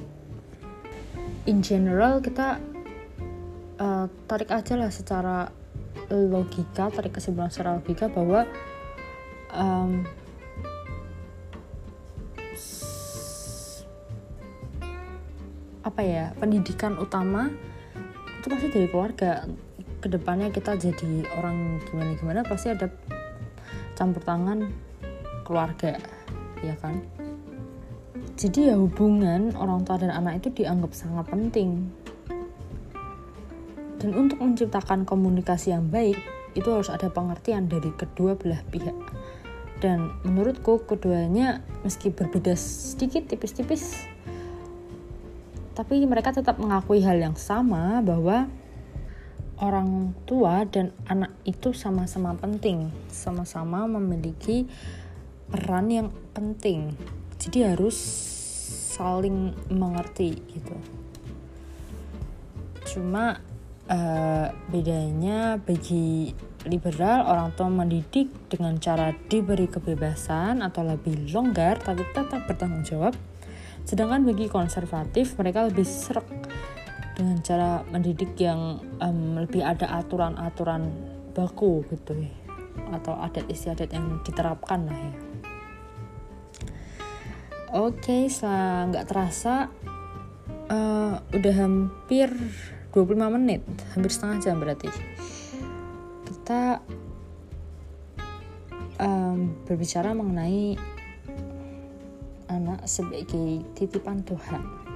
In 1.46 1.62
general 1.62 2.18
kita 2.18 2.59
uh, 3.79 4.07
tarik 4.27 4.51
aja 4.51 4.74
lah 4.74 4.90
secara 4.90 5.51
logika 6.09 6.88
tarik 6.88 7.20
kesimpulan 7.20 7.53
secara 7.53 7.77
logika 7.79 8.09
bahwa 8.09 8.48
um, 9.53 10.09
apa 15.85 16.01
ya 16.05 16.24
pendidikan 16.37 16.96
utama 17.01 17.53
itu 18.38 18.46
pasti 18.48 18.66
dari 18.72 18.88
keluarga. 18.88 19.46
Ke 19.98 20.07
depannya 20.07 20.55
kita 20.55 20.79
jadi 20.79 21.27
orang 21.35 21.83
gimana 21.90 22.14
gimana 22.14 22.40
pasti 22.46 22.70
ada 22.70 22.87
campur 23.98 24.22
tangan 24.22 24.70
keluarga 25.42 25.98
ya 26.62 26.78
kan 26.78 27.02
jadi 28.38 28.70
ya 28.70 28.76
hubungan 28.78 29.58
orang 29.58 29.82
tua 29.82 29.98
dan 29.98 30.14
anak 30.14 30.38
itu 30.38 30.62
dianggap 30.62 30.94
sangat 30.94 31.26
penting 31.26 31.90
dan 33.98 34.14
untuk 34.14 34.38
menciptakan 34.38 35.02
komunikasi 35.02 35.74
yang 35.74 35.90
baik, 35.90 36.18
itu 36.54 36.68
harus 36.70 36.87
ada 36.87 37.11
pengertian 37.11 37.66
dari 37.66 37.90
kedua 37.90 38.38
belah 38.38 38.62
pihak. 38.70 38.94
Dan 39.82 40.11
menurutku 40.22 40.87
keduanya 40.87 41.62
meski 41.82 42.11
berbeda 42.14 42.54
sedikit 42.54 43.26
tipis-tipis, 43.30 44.06
tapi 45.74 46.02
mereka 46.06 46.34
tetap 46.34 46.58
mengakui 46.62 47.02
hal 47.02 47.18
yang 47.18 47.34
sama 47.38 48.02
bahwa 48.02 48.50
orang 49.59 50.14
tua 50.27 50.62
dan 50.66 50.94
anak 51.11 51.35
itu 51.42 51.75
sama-sama 51.75 52.35
penting, 52.38 52.90
sama-sama 53.11 53.87
memiliki 53.90 54.71
peran 55.51 55.90
yang 55.90 56.09
penting. 56.35 56.94
Jadi 57.38 57.75
harus 57.75 57.97
saling 58.94 59.55
mengerti 59.71 60.38
gitu. 60.51 60.77
Cuma 62.87 63.42
Uh, 63.88 64.53
bedanya 64.68 65.57
bagi 65.57 66.37
liberal 66.68 67.25
orang 67.25 67.57
tua 67.57 67.73
mendidik 67.73 68.29
dengan 68.53 68.77
cara 68.77 69.16
diberi 69.16 69.64
kebebasan 69.64 70.61
atau 70.61 70.85
lebih 70.85 71.33
longgar 71.33 71.81
tapi 71.81 72.05
tetap 72.12 72.44
bertanggung 72.44 72.85
jawab 72.85 73.16
sedangkan 73.88 74.29
bagi 74.29 74.53
konservatif 74.53 75.40
mereka 75.40 75.64
lebih 75.64 75.88
serak 75.88 76.29
dengan 77.18 77.42
cara 77.42 77.83
mendidik 77.90 78.38
yang 78.38 78.78
um, 79.02 79.42
lebih 79.42 79.66
ada 79.66 79.90
aturan-aturan 79.98 80.87
baku 81.35 81.83
gitu 81.90 82.14
ya. 82.14 82.31
Atau 82.94 83.18
adat 83.18 83.50
istiadat 83.50 83.90
yang 83.90 84.22
diterapkan 84.22 84.87
lah 84.87 84.94
ya. 84.94 85.14
Oke 87.74 88.31
okay, 88.31 88.87
nggak 88.88 89.11
terasa 89.11 89.68
uh, 90.70 91.18
udah 91.34 91.55
hampir 91.59 92.30
25 92.95 93.34
menit. 93.34 93.66
Hampir 93.99 94.14
setengah 94.14 94.38
jam 94.38 94.57
berarti. 94.62 94.88
Kita 96.22 96.80
um, 99.03 99.59
berbicara 99.66 100.14
mengenai 100.14 100.78
anak 102.49 102.88
sebagai 102.88 103.66
titipan 103.76 104.24
Tuhan 104.24 104.88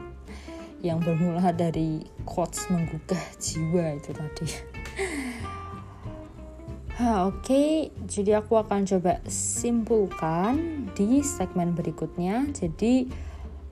yang 0.83 0.99
bermula 0.99 1.55
dari 1.55 2.03
quotes 2.26 2.66
menggugah 2.68 3.22
jiwa 3.39 3.97
itu 3.97 4.11
tadi 4.11 4.47
Oke, 7.03 7.24
okay. 7.24 7.72
jadi 8.05 8.45
aku 8.45 8.61
akan 8.61 8.85
coba 8.85 9.24
simpulkan 9.24 10.87
di 10.93 11.24
segmen 11.24 11.72
berikutnya. 11.72 12.47
Jadi 12.53 13.09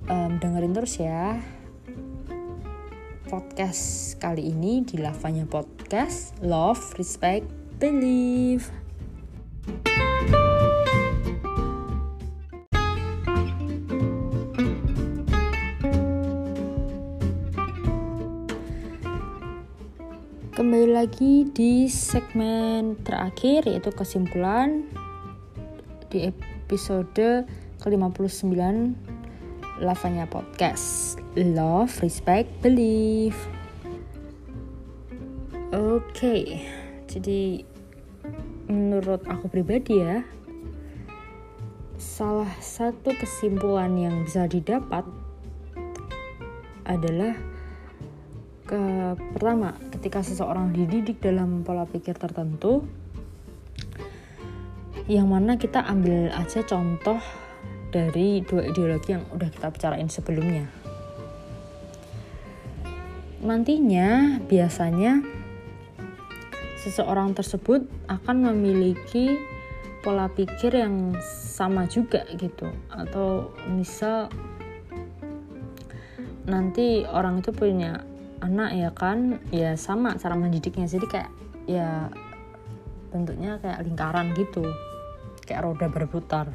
um, 0.09 0.41
dengerin 0.41 0.73
terus 0.73 0.99
ya 0.99 1.37
podcast 3.31 4.17
kali 4.19 4.51
ini 4.51 4.83
di 4.83 4.99
Lavanya 4.99 5.47
Podcast 5.47 6.35
Love, 6.43 6.99
Respect, 6.99 7.47
Believe. 7.79 8.67
Lagi 21.01 21.49
di 21.57 21.89
segmen 21.89 22.93
terakhir 23.01 23.65
yaitu 23.65 23.89
kesimpulan 23.89 24.85
di 26.13 26.29
episode 26.29 27.49
ke-59 27.81 28.61
Lavanya 29.81 30.29
Podcast. 30.29 31.17
Love, 31.41 31.89
Respect, 32.05 32.53
Believe. 32.61 33.41
Oke, 35.73 36.05
okay, 36.13 36.45
jadi 37.09 37.65
menurut 38.69 39.25
aku 39.25 39.49
pribadi 39.49 40.05
ya 40.05 40.21
Salah 41.97 42.53
satu 42.61 43.17
kesimpulan 43.17 43.97
yang 43.97 44.29
bisa 44.29 44.45
didapat 44.45 45.09
adalah 46.85 47.33
ke 48.71 48.83
pertama 49.35 49.75
ketika 49.91 50.23
seseorang 50.23 50.71
dididik 50.71 51.19
dalam 51.19 51.67
pola 51.67 51.91
pikir 51.91 52.15
tertentu 52.15 52.87
yang 55.11 55.27
mana 55.27 55.59
kita 55.59 55.83
ambil 55.83 56.31
aja 56.31 56.63
contoh 56.63 57.19
dari 57.91 58.47
dua 58.47 58.71
ideologi 58.71 59.19
yang 59.19 59.27
udah 59.35 59.51
kita 59.51 59.75
bicarain 59.75 60.07
sebelumnya. 60.07 60.71
Nantinya 63.43 64.39
biasanya 64.47 65.19
seseorang 66.79 67.35
tersebut 67.35 67.91
akan 68.07 68.55
memiliki 68.55 69.35
pola 70.07 70.31
pikir 70.31 70.79
yang 70.79 71.19
sama 71.27 71.91
juga 71.91 72.23
gitu 72.39 72.71
atau 72.87 73.51
misal 73.67 74.31
nanti 76.47 77.03
orang 77.05 77.43
itu 77.43 77.51
punya 77.51 78.07
anak 78.41 78.71
ya 78.75 78.91
kan? 78.93 79.39
Ya 79.53 79.77
sama 79.77 80.17
cara 80.17 80.35
mendidiknya. 80.35 80.89
Jadi 80.89 81.07
kayak 81.07 81.31
ya 81.69 82.09
bentuknya 83.13 83.61
kayak 83.61 83.85
lingkaran 83.85 84.33
gitu. 84.35 84.65
Kayak 85.45 85.69
roda 85.69 85.87
berputar. 85.89 86.47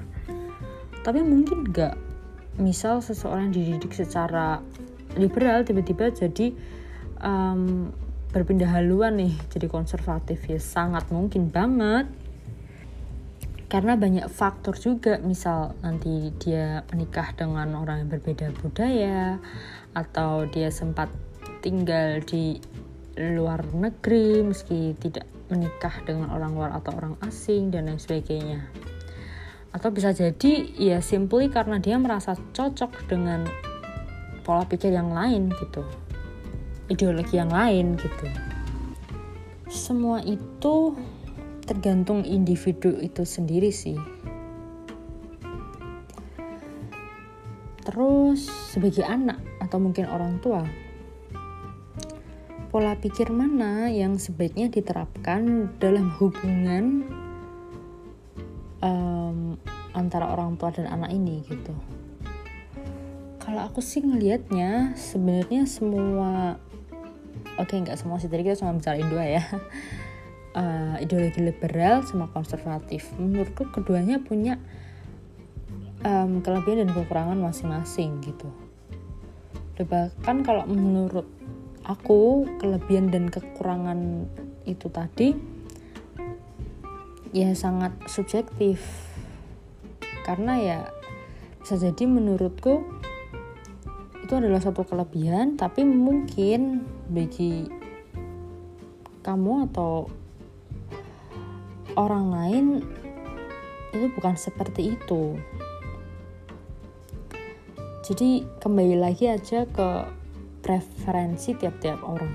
Tapi 1.05 1.19
mungkin 1.21 1.69
nggak. 1.69 1.95
Misal 2.55 3.03
seseorang 3.03 3.51
dididik 3.51 3.91
secara 3.91 4.63
liberal 5.19 5.67
tiba-tiba 5.67 6.07
jadi 6.07 6.55
um, 7.19 7.91
berpindah 8.31 8.71
haluan 8.71 9.19
nih. 9.19 9.33
Jadi 9.51 9.67
konservatif. 9.69 10.43
Ya 10.49 10.59
sangat 10.59 11.07
mungkin 11.13 11.53
banget. 11.53 12.09
Karena 13.65 13.99
banyak 13.99 14.31
faktor 14.31 14.79
juga. 14.79 15.19
Misal 15.19 15.75
nanti 15.83 16.31
dia 16.39 16.87
menikah 16.95 17.35
dengan 17.35 17.75
orang 17.75 18.07
yang 18.07 18.09
berbeda 18.09 18.55
budaya 18.63 19.37
atau 19.95 20.47
dia 20.47 20.71
sempat 20.71 21.07
tinggal 21.65 22.21
di 22.21 22.61
luar 23.17 23.65
negeri 23.73 24.45
meski 24.45 24.93
tidak 25.01 25.25
menikah 25.49 25.97
dengan 26.05 26.29
orang 26.29 26.53
luar 26.53 26.71
atau 26.77 26.93
orang 26.93 27.17
asing 27.25 27.73
dan 27.73 27.89
lain 27.89 27.97
sebagainya. 27.97 28.69
Atau 29.73 29.89
bisa 29.89 30.13
jadi 30.13 30.69
ya 30.77 31.01
simply 31.01 31.49
karena 31.49 31.81
dia 31.81 31.97
merasa 31.97 32.37
cocok 32.37 33.09
dengan 33.09 33.49
pola 34.45 34.69
pikir 34.69 34.93
yang 34.93 35.09
lain 35.09 35.49
gitu. 35.57 35.81
Ideologi 36.85 37.41
yang 37.41 37.49
lain 37.49 37.97
gitu. 37.97 38.29
Semua 39.65 40.21
itu 40.21 40.93
tergantung 41.65 42.21
individu 42.21 42.93
itu 43.01 43.25
sendiri 43.25 43.73
sih. 43.73 43.97
Terus 47.81 48.45
sebagai 48.69 49.01
anak 49.01 49.41
atau 49.61 49.81
mungkin 49.81 50.05
orang 50.09 50.37
tua 50.41 50.84
pola 52.75 52.91
pikir 52.99 53.31
mana 53.31 53.87
yang 53.87 54.19
sebaiknya 54.19 54.67
diterapkan 54.67 55.71
dalam 55.79 56.11
hubungan 56.19 57.07
um, 58.83 59.55
antara 59.95 60.27
orang 60.27 60.59
tua 60.59 60.75
dan 60.75 60.91
anak 60.91 61.15
ini 61.15 61.39
gitu. 61.47 61.71
Kalau 63.39 63.63
aku 63.63 63.79
sih 63.79 64.03
ngelihatnya 64.03 64.91
sebenarnya 64.99 65.63
semua 65.71 66.59
oke 67.55 67.71
okay, 67.71 67.79
nggak 67.79 67.95
semua 67.95 68.19
sih 68.19 68.27
tadi 68.27 68.43
kita 68.43 68.59
cuma 68.59 68.75
bicarain 68.75 69.07
dua 69.07 69.23
ya. 69.23 69.43
Uh, 70.51 70.99
ideologi 71.07 71.47
liberal 71.47 72.03
sama 72.03 72.27
konservatif. 72.27 73.07
Menurutku 73.15 73.71
keduanya 73.71 74.19
punya 74.19 74.59
um, 76.03 76.43
kelebihan 76.43 76.83
dan 76.83 76.91
kekurangan 76.91 77.39
masing-masing 77.39 78.19
gitu. 78.19 78.51
Bahkan 79.79 80.43
kalau 80.43 80.67
menurut 80.67 81.44
aku 81.85 82.49
kelebihan 82.57 83.13
dan 83.13 83.29
kekurangan 83.29 84.25
itu 84.65 84.89
tadi 84.89 85.37
ya 87.29 87.53
sangat 87.53 87.93
subjektif. 88.09 88.81
Karena 90.25 90.57
ya 90.57 90.79
bisa 91.61 91.77
jadi 91.77 92.09
menurutku 92.09 92.81
itu 94.25 94.33
adalah 94.33 94.57
satu 94.57 94.81
kelebihan 94.81 95.53
tapi 95.53 95.85
mungkin 95.85 96.81
bagi 97.13 97.69
kamu 99.21 99.69
atau 99.69 100.09
orang 101.93 102.25
lain 102.33 102.65
itu 103.93 104.09
bukan 104.17 104.33
seperti 104.33 104.97
itu. 104.97 105.37
Jadi 108.05 108.45
kembali 108.61 108.97
lagi 109.01 109.29
aja 109.29 109.65
ke 109.65 109.89
preferensi 110.65 111.53
tiap-tiap 111.53 112.01
orang? 112.01 112.33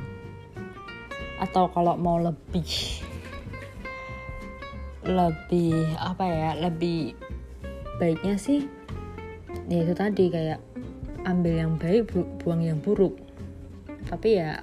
Atau 1.43 1.66
kalau 1.74 1.99
mau 1.99 2.22
lebih 2.22 3.03
lebih 5.03 5.99
apa 5.99 6.24
ya 6.31 6.51
lebih 6.55 7.18
baiknya 7.99 8.39
sih 8.39 8.68
ya 9.66 9.83
itu 9.83 9.97
tadi 9.97 10.31
kayak 10.31 10.61
ambil 11.26 11.55
yang 11.57 11.74
baik 11.74 12.07
bu 12.14 12.22
buang 12.39 12.62
yang 12.62 12.78
buruk. 12.78 13.18
Tapi 14.07 14.39
ya 14.39 14.62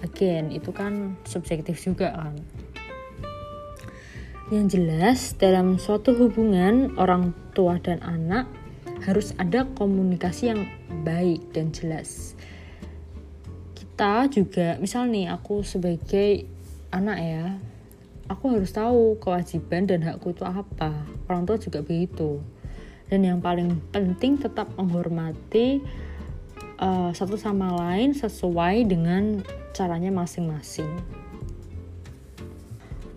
again 0.00 0.48
itu 0.50 0.72
kan 0.72 1.20
subjektif 1.28 1.76
juga 1.78 2.16
kan. 2.16 2.40
Yang 4.52 4.66
jelas 4.76 5.20
dalam 5.40 5.80
suatu 5.80 6.12
hubungan 6.12 6.92
orang 7.00 7.32
tua 7.56 7.80
dan 7.80 8.04
anak 8.04 8.44
harus 9.08 9.32
ada 9.40 9.64
komunikasi 9.72 10.52
yang 10.52 10.68
baik 11.00 11.56
dan 11.56 11.72
jelas. 11.72 12.36
Kita 13.72 14.28
juga 14.28 14.76
misal 14.76 15.08
nih 15.08 15.32
aku 15.32 15.64
sebagai 15.64 16.44
anak 16.92 17.18
ya 17.18 17.46
aku 18.32 18.56
harus 18.56 18.72
tahu 18.72 19.20
kewajiban 19.20 19.84
dan 19.84 20.00
hakku 20.00 20.32
itu 20.32 20.44
apa. 20.48 21.04
Orang 21.28 21.44
tua 21.44 21.60
juga 21.60 21.84
begitu. 21.84 22.40
Dan 23.12 23.28
yang 23.28 23.44
paling 23.44 23.76
penting 23.92 24.40
tetap 24.40 24.72
menghormati 24.80 25.84
uh, 26.80 27.12
satu 27.12 27.36
sama 27.36 27.76
lain 27.76 28.16
sesuai 28.16 28.88
dengan 28.88 29.44
caranya 29.76 30.08
masing-masing. 30.08 30.88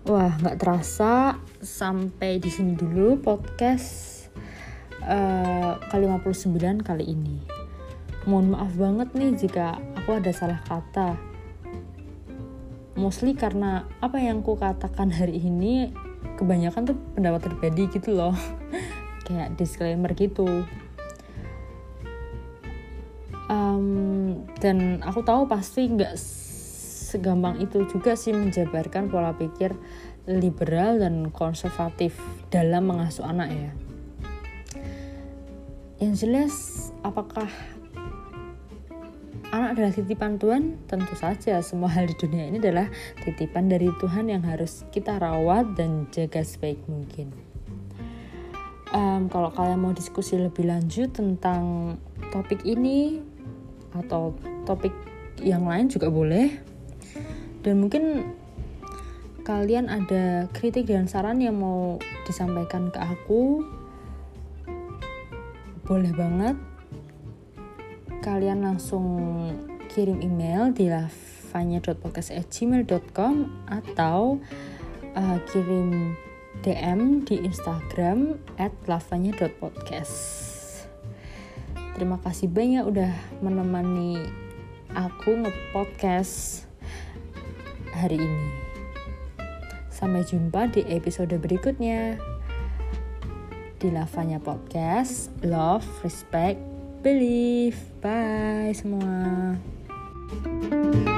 Wah 0.06 0.36
nggak 0.38 0.60
terasa 0.60 1.40
sampai 1.64 2.38
di 2.38 2.52
sini 2.52 2.78
dulu 2.78 3.18
podcast 3.18 4.28
uh, 5.02 5.80
ke-59 5.90 6.84
kali 6.84 7.04
ini. 7.10 7.55
Mohon 8.26 8.58
maaf 8.58 8.72
banget 8.74 9.08
nih 9.14 9.30
jika 9.38 9.78
aku 9.94 10.18
ada 10.18 10.34
salah 10.34 10.58
kata. 10.66 11.14
Mostly 12.98 13.38
karena 13.38 13.86
apa 14.02 14.18
yang 14.18 14.42
ku 14.42 14.58
katakan 14.58 15.14
hari 15.14 15.38
ini 15.38 15.94
kebanyakan 16.34 16.90
tuh 16.90 16.98
pendapat 17.14 17.46
pribadi 17.54 17.86
gitu 17.88 18.18
loh. 18.18 18.34
Kayak 19.26 19.54
disclaimer 19.54 20.10
gitu. 20.18 20.66
Um, 23.46 24.42
dan 24.58 25.06
aku 25.06 25.22
tahu 25.22 25.46
pasti 25.46 25.86
nggak 25.86 26.18
segampang 27.06 27.62
itu 27.62 27.86
juga 27.86 28.18
sih 28.18 28.34
menjabarkan 28.34 29.06
pola 29.06 29.30
pikir 29.38 29.70
liberal 30.26 30.98
dan 30.98 31.30
konservatif 31.30 32.18
dalam 32.50 32.90
mengasuh 32.90 33.22
anak 33.22 33.54
ya 33.54 33.70
yang 35.96 36.12
jelas 36.12 36.52
apakah 37.00 37.48
anak 39.66 39.82
adalah 39.82 39.98
titipan 39.98 40.38
Tuhan? 40.38 40.78
Tentu 40.86 41.18
saja 41.18 41.58
semua 41.58 41.90
hal 41.90 42.06
di 42.06 42.14
dunia 42.14 42.46
ini 42.46 42.62
adalah 42.62 42.86
titipan 43.26 43.66
dari 43.66 43.90
Tuhan 43.98 44.30
yang 44.30 44.46
harus 44.46 44.86
kita 44.94 45.18
rawat 45.18 45.74
dan 45.74 46.06
jaga 46.14 46.46
sebaik 46.46 46.78
mungkin. 46.86 47.34
Um, 48.94 49.26
kalau 49.26 49.50
kalian 49.50 49.82
mau 49.82 49.90
diskusi 49.90 50.38
lebih 50.38 50.70
lanjut 50.70 51.10
tentang 51.10 51.98
topik 52.30 52.62
ini 52.62 53.18
atau 53.90 54.38
topik 54.62 54.94
yang 55.42 55.66
lain 55.66 55.90
juga 55.90 56.14
boleh. 56.14 56.46
Dan 57.66 57.82
mungkin 57.82 58.22
kalian 59.42 59.90
ada 59.90 60.46
kritik 60.54 60.86
dan 60.86 61.10
saran 61.10 61.42
yang 61.42 61.58
mau 61.58 61.98
disampaikan 62.22 62.94
ke 62.94 63.02
aku 63.02 63.66
boleh 65.82 66.14
banget 66.14 66.54
kalian 68.26 68.66
langsung 68.66 69.06
kirim 69.86 70.18
email 70.18 70.74
di 70.74 70.90
lavanya.podcast@gmail.com 70.90 73.34
atau 73.70 74.42
uh, 75.14 75.38
kirim 75.54 76.18
DM 76.66 77.22
di 77.22 77.46
Instagram 77.46 78.34
at 78.58 78.74
lavanya.podcast. 78.90 80.18
Terima 81.94 82.18
kasih 82.18 82.50
banyak 82.50 82.82
udah 82.82 83.14
menemani 83.46 84.18
aku 84.90 85.46
nge-podcast 85.46 86.66
hari 87.94 88.18
ini. 88.18 88.50
Sampai 89.86 90.26
jumpa 90.26 90.74
di 90.74 90.82
episode 90.90 91.38
berikutnya 91.38 92.18
di 93.78 93.86
Lavanya 93.88 94.42
Podcast. 94.42 95.32
Love, 95.40 95.86
respect, 96.04 96.75
believe. 97.02 97.76
Bye 98.00 98.72
semua. 98.74 99.56
thank 100.68 101.08
you 101.08 101.15